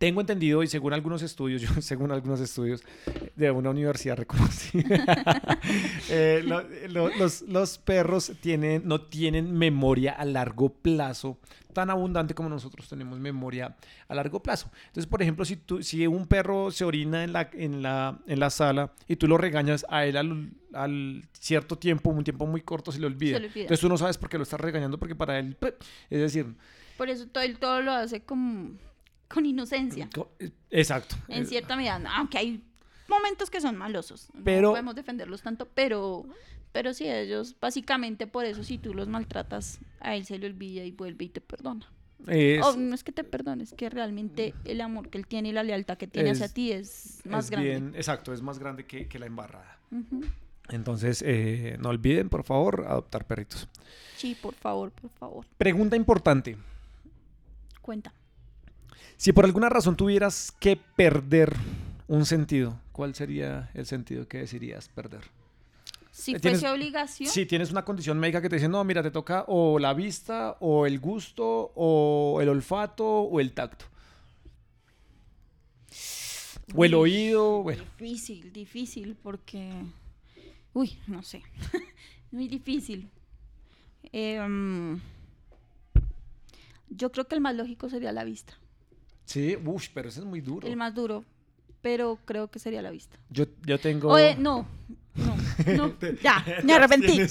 [0.00, 2.82] Tengo entendido y según algunos estudios, yo según algunos estudios
[3.36, 5.04] de una universidad reconocida,
[6.08, 11.38] eh, lo- lo- los, los perros tienen, no tienen memoria a largo plazo
[11.74, 13.76] tan abundante como nosotros tenemos memoria
[14.08, 14.70] a largo plazo.
[14.86, 18.40] Entonces, por ejemplo, si, tú, si un perro se orina en la, en, la, en
[18.40, 22.62] la sala y tú lo regañas a él al, al cierto tiempo, un tiempo muy
[22.62, 23.36] corto, se le olvida.
[23.36, 23.62] Se le olvida.
[23.64, 25.80] Entonces tú no sabes por qué lo estás regañando porque para él, ¡pep!
[26.08, 26.46] es decir,
[26.96, 28.70] Por eso todo, él todo lo hace como
[29.32, 30.08] con inocencia.
[30.70, 31.16] exacto.
[31.28, 32.62] En Eh, cierta medida, aunque hay
[33.08, 34.28] momentos que son malosos.
[34.44, 36.24] Pero- no podemos defenderlos tanto, pero,
[36.72, 40.84] pero sí, ellos, básicamente por eso, si tú los maltratas, a él se le olvida
[40.84, 41.86] y vuelve y te perdona.
[42.26, 45.48] es- O no es que te perdone, es que realmente el amor que él tiene
[45.48, 47.70] y la lealtad que tiene hacia ti es más es grande.
[47.70, 49.78] bien- exacto, es más grande que, que la embarrada.
[50.68, 53.68] Entonces, eh, no olviden, por favor, adoptar perritos.
[54.16, 55.46] Sí, por favor, por favor.
[55.56, 56.56] Pregunta importante.
[57.80, 58.12] Cuenta.
[59.20, 61.54] Si por alguna razón tuvieras que perder
[62.08, 65.20] un sentido, ¿cuál sería el sentido que decidirías perder?
[66.10, 69.02] Si Eh, tienes- fuese obligación, Si tienes una condición médica que te dice, no, mira,
[69.02, 73.84] te toca o la vista, o el gusto, o el olfato, o el tacto.
[76.74, 77.84] O el oído, bueno.
[77.98, 79.70] Difícil, difícil, porque.
[80.72, 81.42] Uy, no sé.
[82.30, 83.10] Muy difícil.
[84.12, 84.98] Em,
[86.88, 88.54] yo creo que el más lógico sería la vista.
[89.30, 90.66] Sí, uff, pero eso es muy duro.
[90.66, 91.24] El más duro,
[91.82, 93.16] pero creo que sería la vista.
[93.30, 94.08] Yo, yo tengo...
[94.08, 94.66] Oye, no,
[95.14, 95.36] no,
[95.76, 95.94] no.
[96.22, 97.20] Ya, me arrepentí.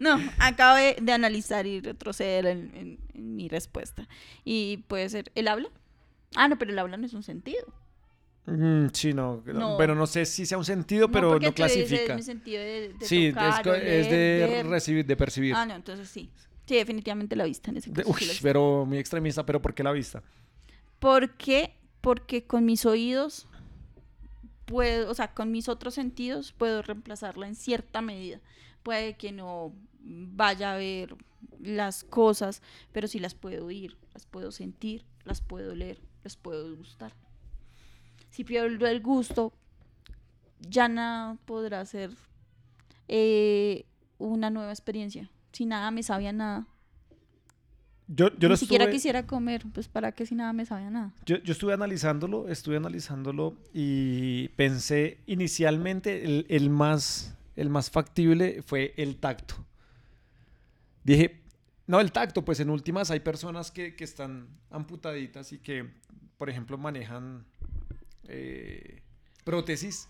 [0.00, 4.08] No, acabo de, de analizar y retroceder en, en- en mi respuesta.
[4.44, 5.68] Y puede ser, ¿el habla?
[6.34, 7.64] Ah, no, pero el habla no es un sentido.
[8.46, 9.76] Mm, sí, no, No.
[9.76, 12.14] Bueno, no sé si sea un sentido, pero no clasifica.
[12.16, 14.66] mi sentido de, de Sí, tocar, es, es de ver.
[14.66, 15.54] recibir, de percibir.
[15.54, 16.30] Ah, no, entonces sí.
[16.68, 18.10] Sí, definitivamente la vista en ese caso.
[18.10, 20.22] uy, sí pero muy extremista, pero ¿por qué la vista?
[20.98, 21.72] ¿Por qué?
[22.02, 23.46] Porque con mis oídos
[24.66, 28.40] puedo, o sea, con mis otros sentidos puedo reemplazarla en cierta medida.
[28.82, 31.16] Puede que no vaya a ver
[31.58, 32.60] las cosas,
[32.92, 37.14] pero sí las puedo oír, las puedo sentir, las puedo leer, las puedo gustar.
[38.28, 39.54] Si pierdo el gusto,
[40.60, 42.10] ya nada podrá ser
[43.08, 43.86] eh,
[44.18, 45.30] una nueva experiencia.
[45.58, 46.68] Si nada me sabía nada.
[48.06, 51.12] Yo, Ni siquiera estuve, quisiera comer, pues para qué si nada me sabía nada.
[51.26, 58.62] yo, yo estuve analizándolo, estuve analizándolo y pensé inicialmente el, el más, el más factible
[58.62, 59.56] fue el tacto.
[61.02, 61.42] Dije,
[61.88, 65.90] no, el tacto, pues en últimas hay personas que, que están amputaditas y que,
[66.36, 67.44] por ejemplo, manejan
[68.28, 69.02] eh,
[69.42, 70.08] prótesis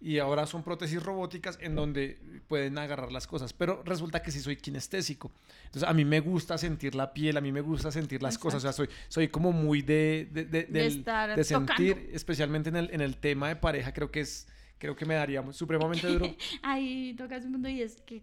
[0.00, 4.40] y ahora son prótesis robóticas en donde pueden agarrar las cosas, pero resulta que sí
[4.40, 5.32] soy kinestésico.
[5.64, 8.58] Entonces a mí me gusta sentir la piel, a mí me gusta sentir las cosas,
[8.58, 12.12] o sea, soy, soy como muy de, de, de- De estar sentir, tocando.
[12.16, 14.46] especialmente en el, en el tema de pareja, creo que es,
[14.78, 16.34] creo que me daría supremamente duro.
[16.62, 18.22] Ay, tocas un mundo y es que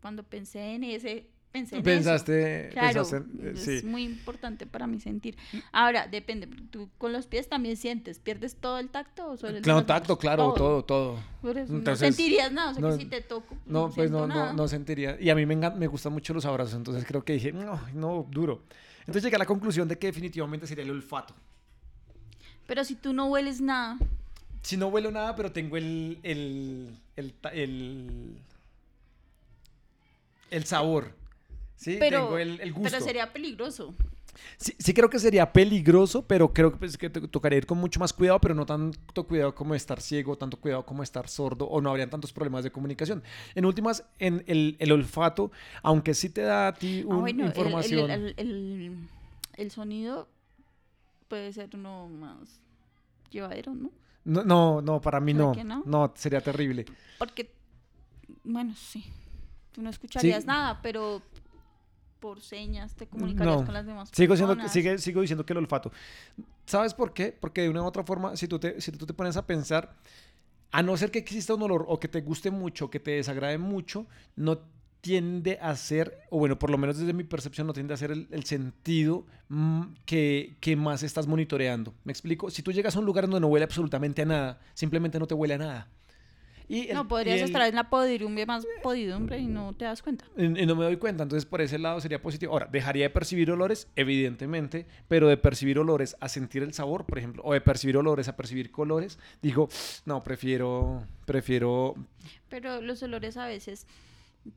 [0.00, 2.72] cuando pensé en ese, pensé en Pensaste, eso.
[2.72, 3.86] Claro, pensaste eh, es sí.
[3.86, 5.36] muy importante para mí sentir.
[5.72, 9.62] Ahora, depende, tú con los pies también sientes, ¿pierdes todo el tacto o solo el
[9.62, 11.18] Claro, tacto, claro, todo, todo.
[11.42, 14.34] Entonces, no sentirías nada, o sea no- que si te toco, No, pues no, no,
[14.34, 14.52] nada.
[14.52, 15.16] no sentiría.
[15.20, 18.26] Y a mí me, me gustan mucho los abrazos, entonces creo que dije, no, no,
[18.30, 18.62] duro.
[19.00, 21.34] Entonces llegué a la conclusión de que definitivamente sería el olfato.
[22.66, 23.96] Pero si tú no hueles nada,
[24.62, 26.90] Si no huelo nada, pero tengo el, el,
[27.52, 28.36] el,
[30.50, 31.12] el sabor.
[31.76, 32.90] Sí, pero, tengo el, el gusto.
[32.90, 33.94] pero sería peligroso.
[34.58, 37.78] Sí, sí creo que sería peligroso, pero creo que, pues, que to- tocaría ir con
[37.78, 41.66] mucho más cuidado, pero no tanto cuidado como estar ciego, tanto cuidado como estar sordo,
[41.66, 43.22] o no habrían tantos problemas de comunicación.
[43.54, 45.50] En últimas, en el, el olfato,
[45.82, 48.10] aunque sí te da a ti Ah, una bueno, el- el- información...
[48.10, 49.08] El,
[49.56, 50.28] el- sonido
[51.28, 52.60] puede ser uno más
[53.30, 53.90] llevadero, ¿no?
[54.24, 55.64] No, no, no, para mí ¿Será no.
[55.64, 55.82] no?
[55.86, 56.84] No, sería terrible.
[57.18, 57.50] Porque,
[58.44, 59.04] bueno, sí,
[59.72, 60.46] tú no escucharías Sí.
[60.46, 61.22] nada, pero
[62.26, 63.64] por señas te comunicarías No.
[63.64, 64.72] con las demás Sigo, siendo, personas.
[64.72, 65.92] sigue, sigo diciendo que el olfato.
[66.66, 67.36] ¿Sabes por qué?
[67.38, 69.94] Porque de una u otra forma, si tú te, si tú te pones a pensar,
[70.72, 73.58] a no ser que exista un olor o que te guste mucho, que te desagrade
[73.58, 74.58] mucho, no
[75.00, 78.10] tiende a ser, o bueno, por lo menos desde mi percepción, no tiende a ser
[78.10, 81.94] el, el sentido mm, que, que más estás monitoreando.
[82.02, 82.50] ¿Me explico?
[82.50, 85.34] Si tú llegas a un lugar donde no huele absolutamente a nada, simplemente no te
[85.34, 85.88] huele a nada.
[86.68, 89.84] Y el- No, y podrías el- estar en la podidumbre más podidumbre y no te
[89.84, 90.24] das cuenta.
[90.36, 92.52] y y no me doy cuenta, entonces por ese lado sería positivo.
[92.52, 97.18] Ahora, dejaría de percibir olores, evidentemente, pero de percibir olores a sentir el sabor, por
[97.18, 99.68] ejemplo, o de percibir olores a percibir colores, digo,
[100.06, 101.94] no, prefiero, prefiero,
[102.48, 103.86] Pero los olores a veces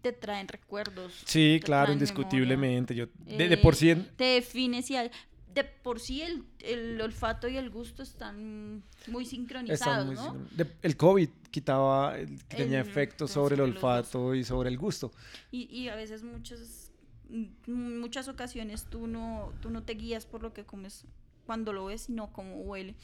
[0.02, 1.14] te traen recuerdos.
[1.26, 5.12] sí, te claro, indiscutiblemente, yo, de, de Eh, por sí, en- Te defines y al-
[5.54, 10.48] de por sí el, el olfato y el gusto están muy Están sincronizados, muy- ¿no?
[10.52, 15.12] de- el COVID quitaba, el- tenía efectos sobre el olfato y sobre el gusto.
[15.52, 16.92] Y, y a veces muchas,
[17.68, 21.06] muchas ocasiones tú no, tú no te guías por lo que comes
[21.46, 22.96] cuando lo ves, sino cómo huele.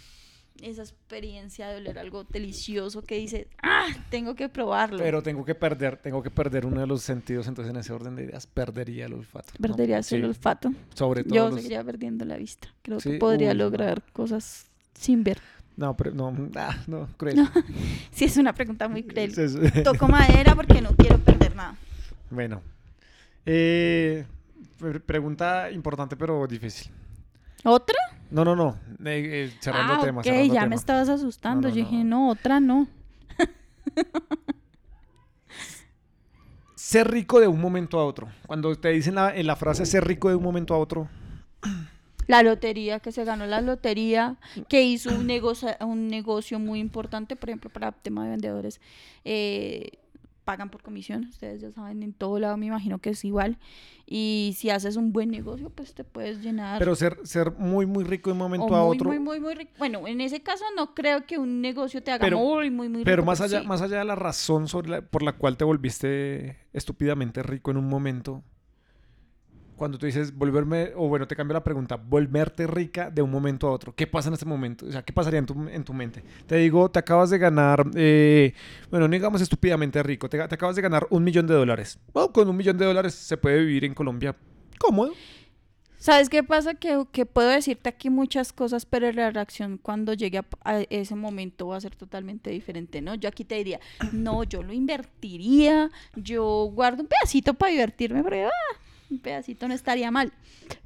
[0.62, 4.98] Esa experiencia de oler algo delicioso que dice, ah, tengo que probarlo.
[5.00, 8.16] Pero tengo que perder, tengo que perder uno de los sentidos, entonces en ese orden
[8.16, 9.52] de ideas perdería el olfato.
[9.60, 9.68] ¿no?
[9.68, 10.72] Perderías el Sí, olfato.
[10.94, 12.70] Sobre todo Yo los- seguiría perdiendo la vista.
[12.82, 13.64] Creo Sí, que podría uy, no.
[13.66, 15.40] lograr cosas sin ver.
[15.78, 17.36] No, pero no, ah, no, cruel.
[18.12, 19.38] Sí, es una pregunta muy cruel.
[19.38, 21.76] Es- Toco madera porque no quiero perder nada.
[22.32, 22.62] Bueno.
[23.46, 24.26] Eh,
[24.80, 26.92] pre- pregunta importante pero difícil.
[27.66, 27.98] ¿Otra?
[28.30, 28.78] No, no, no.
[29.06, 30.68] eh, eh, cerrando ah, tema, ok, cerrando ya tema.
[30.68, 31.68] me estabas asustando.
[31.68, 32.04] No, no, Yo dije, no.
[32.04, 32.88] no, otra no.
[36.76, 38.28] Ser rico de un momento a otro.
[38.46, 41.08] Cuando te dicen la, en la frase ser rico de un momento a otro,
[42.28, 47.36] La lotería, que se ganó la lotería, que hizo un negocio, un negocio muy importante,
[47.36, 48.82] por ejemplo, para el tema de vendedores.
[49.24, 50.00] eh,
[50.46, 53.58] pagan por comisión, ustedes ya saben, en todo lado me imagino que es igual.
[54.06, 56.78] Y si haces un buen negocio, pues te puedes llenar.
[56.80, 59.10] pero ser, ser muy, muy rico de un momento o a muy, otro.
[59.10, 59.72] muy, muy, muy rico.
[59.80, 63.00] Bueno, en ese caso no creo que un negocio te haga Pero- muy, muy, muy
[63.00, 63.06] rico.
[63.06, 63.68] Pero más pero allá, sí.
[63.68, 67.78] más allá de la razón sobre la- por la cual te volviste estúpidamente rico en
[67.78, 68.44] un momento,
[69.76, 73.68] cuando tú dices volverme, o bueno, te cambio la pregunta, volverte rica de un momento
[73.68, 74.86] a otro, ¿qué pasa en ese momento?
[74.86, 76.24] O sea, ¿qué pasaría en tu, en tu mente?
[76.48, 78.54] Te digo, te acabas de ganar, eh,
[78.90, 82.00] bueno, no digamos estúpidamente rico, te, acabas de ganar un millón de dólares.
[82.14, 84.36] Bueno, con un millón de dólares se puede vivir en Colombia
[84.80, 85.14] cómodo.
[85.98, 86.76] ¿Sabes qué pasa?
[86.76, 91.68] Que, que puedo decirte aquí muchas cosas, pero la reacción cuando llegue a, ese momento
[91.68, 93.16] va a ser totalmente diferente, ¿no?
[93.16, 93.80] Yo aquí te diría,
[94.12, 98.80] no, yo lo invertiría, yo guardo un pedacito para divertirme, porque ah,
[99.10, 100.34] un pedacito no estaría mal,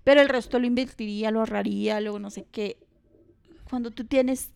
[0.04, 2.78] pero el resto lo invertiría, lo ahorraría, luego no sé qué.
[3.70, 4.52] Cuando tú tienes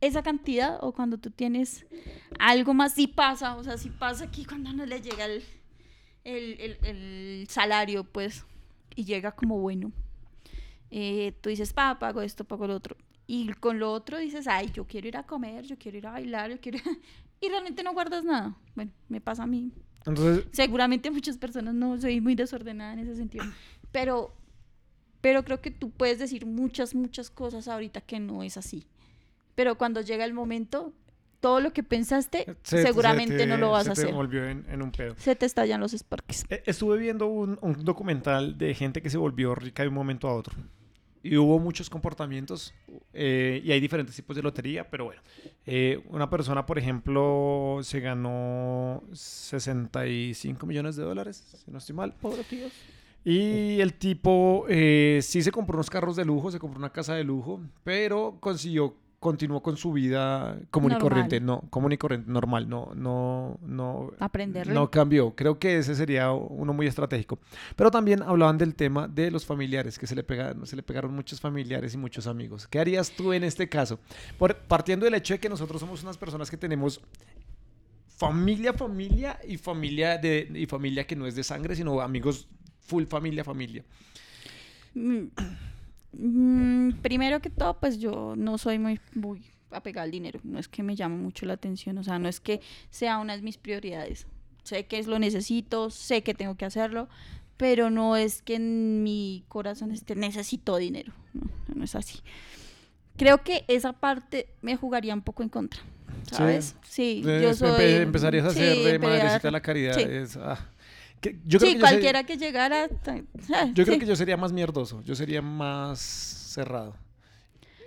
[0.00, 1.86] esa cantidad o cuando tú tienes
[2.38, 5.42] algo más, sí pasa, o sea, sí pasa aquí cuando no le llega el,
[6.24, 8.44] el, el- salario, pues
[8.96, 9.92] y llega como bueno.
[10.90, 12.96] Eh, tú dices, pa, pago esto, pago lo otro.
[13.26, 16.12] Y con lo otro dices, ay, yo quiero ir a comer, yo quiero ir a
[16.12, 16.78] bailar, yo quiero...
[17.40, 18.56] y realmente no guardas nada.
[18.74, 19.72] Bueno, me pasa a mí.
[20.06, 23.44] Entonces, Seguramente muchas personas no, soy muy desordenada en ese sentido.
[23.92, 24.34] Pero,
[25.20, 28.86] pero creo que tú puedes decir muchas, muchas cosas ahorita que no es así.
[29.54, 30.92] Pero cuando llega el momento,
[31.40, 34.14] todo lo que pensaste, se- seguramente se te- no lo vas a se te hacer.
[34.14, 35.14] volvió en, en un pedo.
[35.18, 36.44] Se te estallan los sparks.
[36.50, 40.28] Eh, Estuve viendo un, un documental de gente que se volvió rica de un momento
[40.28, 40.56] a otro.
[41.24, 42.74] Y hubo muchos comportamientos
[43.14, 45.22] eh, y hay diferentes tipos de lotería, pero bueno.
[45.64, 52.12] Eh, una persona, por ejemplo, se ganó 65 millones de dólares, si no estoy mal.
[52.12, 52.70] Pobre Dios.
[53.24, 57.14] Y el tipo eh, sí se compró unos carros de lujo, se compró una casa
[57.14, 61.00] de lujo, pero consiguió, continuó con su vida común y Normal.
[61.10, 61.40] corriente.
[61.40, 64.12] No, común y corriente, normal, no, no, no.
[64.74, 65.34] No cambió.
[65.34, 67.38] Creo que ese sería uno muy estratégico.
[67.74, 71.14] Pero también hablaban del tema de los familiares, que se le, pegaron, se le pegaron
[71.14, 72.68] muchos familiares y muchos amigos.
[72.68, 73.98] ¿Qué harías tú en este caso?
[74.38, 77.00] Por- partiendo del hecho de que nosotros somos unas personas que tenemos
[78.06, 82.46] familia, familia y familia de y familia que no es de sangre, sino amigos
[82.80, 83.84] full familia, familia.
[84.94, 85.24] Mm,
[86.18, 90.40] mm, primero que todo, pues yo no soy muy, muy apegada al dinero.
[90.44, 93.36] No es que me llame mucho la atención, o sea, no es que sea una
[93.36, 94.26] de mis prioridades.
[94.62, 97.08] Sé que es lo necesito, sé que tengo que hacerlo,
[97.56, 101.12] pero no es que en mi corazón esté necesito dinero.
[101.34, 102.20] No, no es así.
[103.16, 105.80] Creo que esa parte me jugaría un poco en contra.
[106.30, 106.74] ¿Sabes?
[106.88, 107.84] Sí, Eh, yo soy.
[107.84, 109.94] empezarías a sí, hacer de madrecita la caridad.
[109.94, 110.02] sí.
[110.02, 110.58] es, ah.
[111.24, 112.86] Que- yo creo sí, que yo, cualquiera que llegara.
[113.54, 116.94] ah, yo creo que yo sería más mierdoso, yo sería más cerrado.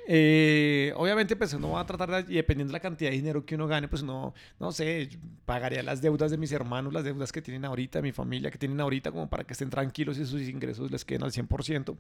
[0.10, 3.46] Eh, obviamente, pues uno va a tratar de, y dependiendo de la cantidad de dinero
[3.46, 5.10] que uno gane, pues no, no sé,
[5.46, 8.80] pagaría las deudas de mis hermanos, las deudas que tienen ahorita, mi familia que tienen
[8.80, 11.96] ahorita, como para que estén tranquilos y sus ingresos les queden al 100%.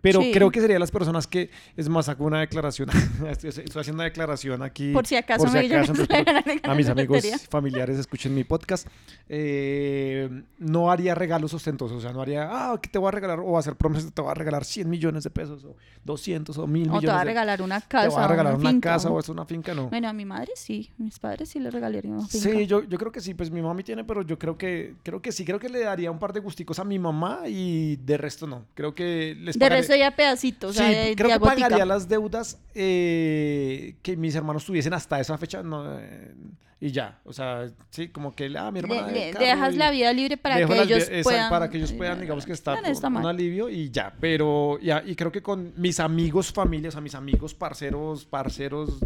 [0.00, 0.32] Pero Sí.
[0.32, 2.88] creo que serían las personas que, es más, hago una declaración,
[3.28, 4.92] estoy, estoy haciendo una declaración aquí.
[4.92, 8.88] Por si acaso por si me acaso, entonces, a mis amigos familiares escuchen mi podcast,
[9.28, 13.40] eh, no haría regalos ostentosos, o sea, no haría, ah, que te voy a regalar,
[13.40, 16.82] o hacer promesas, te voy a regalar 100 millones de pesos, o 200, o 1000
[16.82, 18.08] O te millones va a regalar una Te casa.
[18.08, 19.88] voy a regalar una, casa o es una finca, no.
[19.90, 22.48] Bueno, a mi madre sí, mis padres sí le regalaría una finca.
[22.50, 25.20] Sí, yo, yo creo que sí, pues mi mami tiene, pero yo creo que, creo
[25.20, 28.16] que sí, creo que le daría un par de gusticos a mi mamá y de
[28.16, 28.64] resto no.
[28.74, 32.58] Creo que les de eso ya pedacitos, o sea, de- creo que pagaría las deudas
[32.74, 36.34] eh, que mis hermanos tuviesen hasta esa fecha no, eh,
[36.80, 37.18] y ya.
[37.24, 39.06] O sea, sí, como que ah, mi hermana.
[39.10, 41.50] le- dejas la vida libre para que ellos esa- puedan...
[41.50, 44.12] para que ellos puedan, digamos que estar con un alivio y ya.
[44.20, 48.98] Pero ya, y creo que con mis amigos, familias, a mis amigos, parceros, parceros,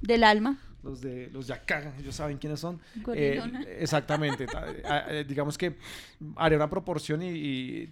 [0.00, 0.58] Del alma.
[0.82, 2.80] los de los de acá, ellos saben quiénes son.
[3.14, 3.40] Eh,
[3.78, 4.46] exactamente.
[4.46, 5.76] ta- a- eh, digamos que
[6.36, 7.90] haría una proporción y, y,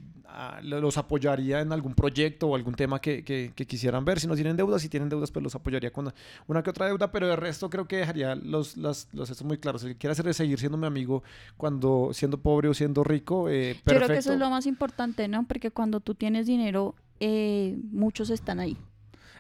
[0.63, 4.21] lo- los apoyaría en algún proyecto o algún tema que, que- que quisieran ver.
[4.21, 6.13] Si no tienen deudas, si tienen deudas, pues los apoyaría con
[6.47, 9.59] una que otra deuda, pero de resto creo que dejaría los, las, los estos muy
[9.59, 9.85] claros.
[9.85, 11.23] Que quiera hacer es seguir siendo mi amigo
[11.57, 13.95] cuando siendo pobre o siendo rico, eh, Yo perfecto.
[14.07, 15.47] creo que eso es lo más importante, ¿no?
[15.47, 18.77] Porque cuando tú tienes dinero, eh, muchos están ahí.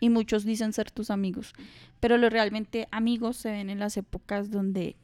[0.01, 1.53] Y muchos dicen ser tus amigos.
[2.01, 4.97] Pero los realmente amigos se ven en las épocas donde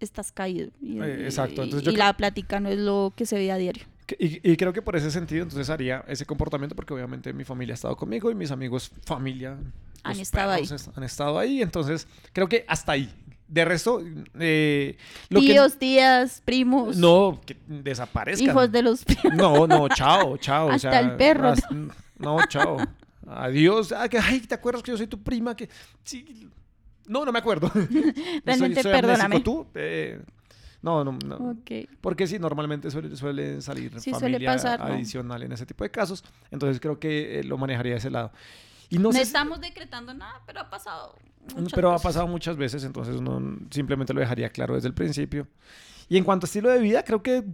[0.00, 0.70] estás caído.
[0.80, 1.62] Y, Eh, exacto.
[1.62, 3.84] y- Entonces yo y la plática no es lo que se ve a diario.
[4.06, 7.44] Que- Y, y creo que por ese sentido entonces haría ese comportamiento porque obviamente mi
[7.44, 9.56] familia ha estado conmigo y mis amigos familia
[10.04, 10.68] Han estado ahí.
[10.96, 11.62] han estado ahí.
[11.62, 13.12] Entonces creo que hasta ahí.
[13.48, 14.02] De resto
[14.40, 14.96] eh,
[15.28, 18.48] lo que Tíos, tías, primos, no que desaparezcan.
[18.48, 19.34] Hijos de los primos.
[19.36, 21.48] no no chao chao o Hasta sea, el perro.
[21.50, 21.62] as-
[22.18, 22.78] no chao.
[23.26, 23.92] Adiós.
[23.92, 25.68] Ah, que, ay te acuerdas que yo soy tu prima que
[26.02, 26.48] sí.
[27.06, 27.70] No no me acuerdo.
[28.44, 29.40] Realmente, soy, soy perdóname.
[29.40, 30.20] tú Eh,
[30.82, 31.56] no no no
[32.00, 34.86] porque sí, normalmente suele, suele salir Sí, suele familia pasar, ¿no?
[34.86, 36.24] adicional en ese tipo de casos.
[36.50, 38.32] Entonces creo que eh, lo manejaría de ese lado.
[38.90, 41.14] Y no, No, sé si- estamos decretando nada, pero ha pasado.
[41.54, 45.46] muchas pero ha pasado muchas veces, entonces no, simplemente lo dejaría claro desde el principio.
[46.08, 47.44] Y en cuanto a estilo de vida, creo que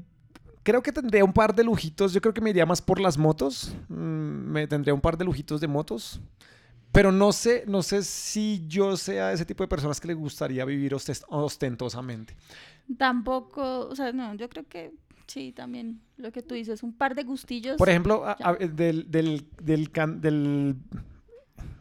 [0.64, 2.12] creo que tendría un par de lujitos.
[2.12, 3.74] Yo creo que me iría más por las motos.
[3.88, 3.94] Mm,
[4.52, 6.20] me tendría un par de lujitos de motos.
[6.92, 10.64] Pero no sé, no sé si yo sea ese tipo de personas que le gustaría
[10.64, 10.94] vivir
[11.28, 12.34] ostentosamente.
[12.96, 14.92] Tampoco, o sea, no, yo creo que
[15.26, 17.76] sí, también lo que tú dices, un par de gustillos.
[17.76, 20.76] Por ejemplo, a- a- del, del, del, can- del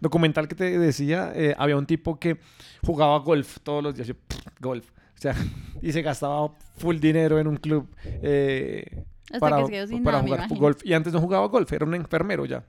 [0.01, 2.38] documental que te decía, eh, había un tipo que
[2.86, 4.08] jugaba golf todos los días.
[4.08, 4.89] yo, pff, golf.
[4.91, 5.34] O sea,
[5.82, 10.03] y se gastaba full dinero en un club eh, Hasta para, que se quedó sin
[10.03, 10.86] para nada, jugar golf.
[10.86, 12.64] Y antes no jugaba golf, era un enfermero ya.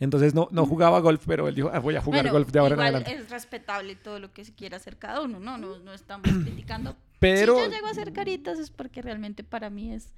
[0.00, 2.58] Entonces no, no jugaba golf, pero él dijo, "Ah, voy a jugar Bueno, golf de
[2.58, 3.22] ahora en igual adelante.
[3.22, 6.96] es respetable todo lo que se quiera hacer cada uno, no, no, no estamos criticando.
[7.18, 10.12] Pero si yo llego a hacer caritas es porque realmente para mí es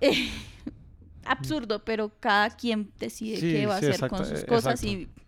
[0.00, 0.28] eh,
[1.24, 4.82] absurdo, pero cada quien decide Sí, qué va a hacer exacto, con sus eh, cosas
[4.82, 4.86] exacto.
[4.88, 5.21] y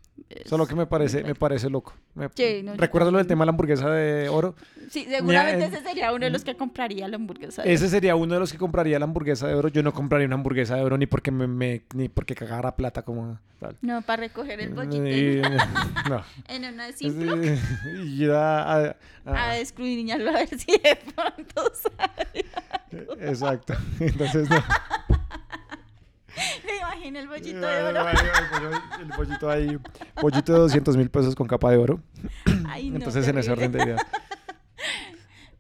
[0.47, 1.95] solo que me parece, me parece loco.
[2.15, 4.55] Me- Sí, no, yo ¿Recuerdas lo del tema de la hamburguesa de oro?
[4.91, 7.63] Sí, seguramente en- ese sería uno de los que compraría la hamburguesa.
[7.65, 9.69] Ese sería uno de los que compraría la hamburguesa de oro.
[9.69, 13.03] Yo no compraría una hamburguesa de oro ni porque me, me- ni porque cagara plata
[13.03, 13.77] como tal.
[13.83, 15.41] No, para recoger el bollito Y-
[16.09, 16.23] no.
[16.49, 17.39] en una Ziploc
[18.05, 18.97] y a- a-
[19.27, 22.45] a- a escudriñarlo a ver si de pronto sale.
[23.21, 23.75] exacto.
[24.01, 24.57] Entonces no.
[27.15, 28.07] El bollito de oro.
[29.01, 29.79] El pollito ahí,
[30.21, 32.01] pollito de 200 mil pesos con capa de oro.
[32.69, 34.03] Ay, no, Entonces en ese orden de ideas.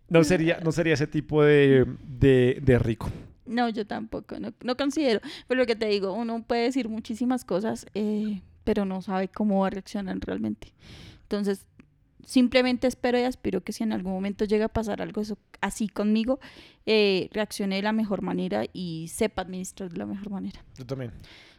[0.07, 3.11] No sería, no sería ese tipo de, de, de rico.
[3.47, 5.21] No, yo tampoco, no, no considero.
[5.49, 9.61] Pero lo que te digo, uno puede decir muchísimas cosas, eh, pero no sabe cómo
[9.61, 10.73] va a reaccionar realmente.
[11.23, 11.67] Entonces,
[12.27, 15.23] simplemente espero y aspiro que si en algún momento llega a pasar algo
[15.61, 16.41] así conmigo,
[16.87, 20.65] eh, reaccione de la mejor manera y sepa administrar de la mejor manera.
[20.77, 21.13] Yo también.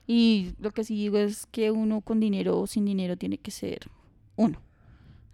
[0.07, 3.51] Y lo que sí digo es que uno con dinero o sin dinero tiene que
[3.51, 3.89] ser
[4.35, 4.61] uno.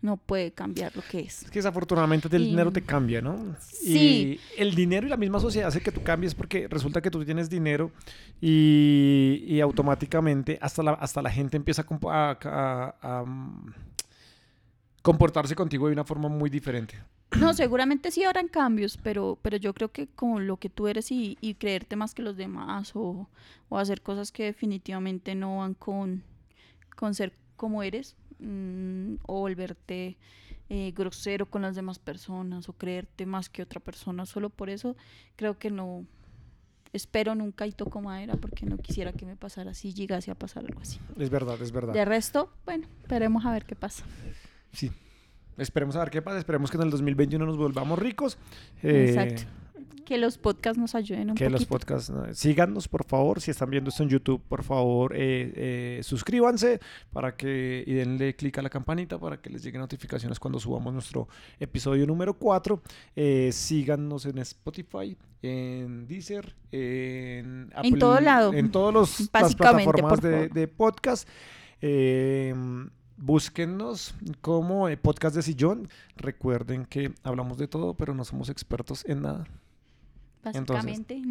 [0.02, 1.44] No puede cambiar lo que es.
[1.44, 3.56] Es que desafortunadamente el Y- dinero te cambia, ¿no?
[3.60, 4.40] Sí.
[4.58, 7.24] Y el dinero y la misma sociedad hace que tú cambies porque resulta que tú
[7.24, 7.92] tienes dinero
[8.40, 13.74] y, y automáticamente hasta la, hasta la gente empieza a, comp- a- a- a, mm,
[15.02, 16.96] comportarse contigo de una forma muy diferente.
[17.40, 21.12] No, seguramente sí habrán cambios, pero, pero yo creo que con lo que tú eres
[21.12, 23.30] y, y creerte más que los demás o,
[23.70, 26.24] o hacer cosas que definitivamente no van con,
[26.96, 30.18] con ser como eres mm, o volverte
[30.70, 34.96] eh, grosero con las demás personas o creerte más que otra persona, solo por eso
[35.36, 36.06] creo que no,
[36.94, 40.66] espero nunca y toco madera porque no quisiera que me pasara así, llegase a pasar
[40.66, 41.00] algo así.
[41.18, 41.94] Es verdad, es verdad.
[41.94, 44.04] De resto, bueno, esperemos a ver qué pasa.
[44.72, 44.92] Sí.
[45.58, 46.38] Esperemos a ver qué pasa.
[46.40, 48.38] Esperemos que en el 2021 nos volvamos ricos.
[48.82, 49.44] Eh, Exacto.
[50.06, 51.70] Que los podcasts nos ayuden un que los poquito.
[51.70, 52.34] podcasts ¿no?
[52.34, 56.82] síganos por favor si están viendo esto en YouTube por favor eh, eh, suscríbanse
[57.14, 60.92] para que y denle clic a la campanita para que les lleguen notificaciones cuando subamos
[60.92, 61.30] nuestro
[61.62, 62.82] episodio número 4
[63.16, 68.54] Eh, síganos en Spotify en Deezer en Apple, todo lado.
[68.54, 71.26] en todas los- las plataformas de, de podcast
[71.80, 72.54] Eh,
[73.22, 79.06] búsquennos como eh, podcast de sillón recuerden que hablamos de todo pero no somos expertos
[79.08, 79.46] en nada
[80.44, 81.22] Básicamente.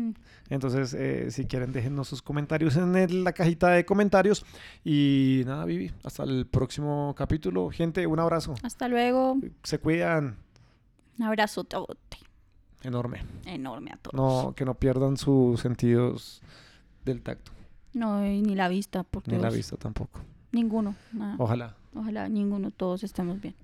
[0.51, 4.47] Entonces, eh, si quieren, déjennos sus comentarios en el- la cajita de comentarios.
[4.85, 7.71] Y nada, Vivi, hasta el próximo capítulo.
[7.71, 8.55] Gente, un abrazo.
[8.63, 9.37] Hasta luego.
[9.65, 10.37] Se cuidan.
[11.19, 11.67] Un abrazo
[12.85, 13.23] Enorme.
[13.47, 14.15] enorme a todos.
[14.15, 16.41] No, que no pierdan sus sentidos
[17.05, 17.51] del tacto.
[17.93, 20.21] No, y ni la vista, porque Ni la vista tampoco.
[20.53, 20.95] ninguno.
[21.13, 21.35] nada.
[21.37, 21.75] Ojalá.
[21.95, 23.55] Ojalá ninguno, todos estemos bien.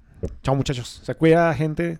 [0.42, 1.00] Chao, muchachos.
[1.04, 1.98] Se cuida, gente.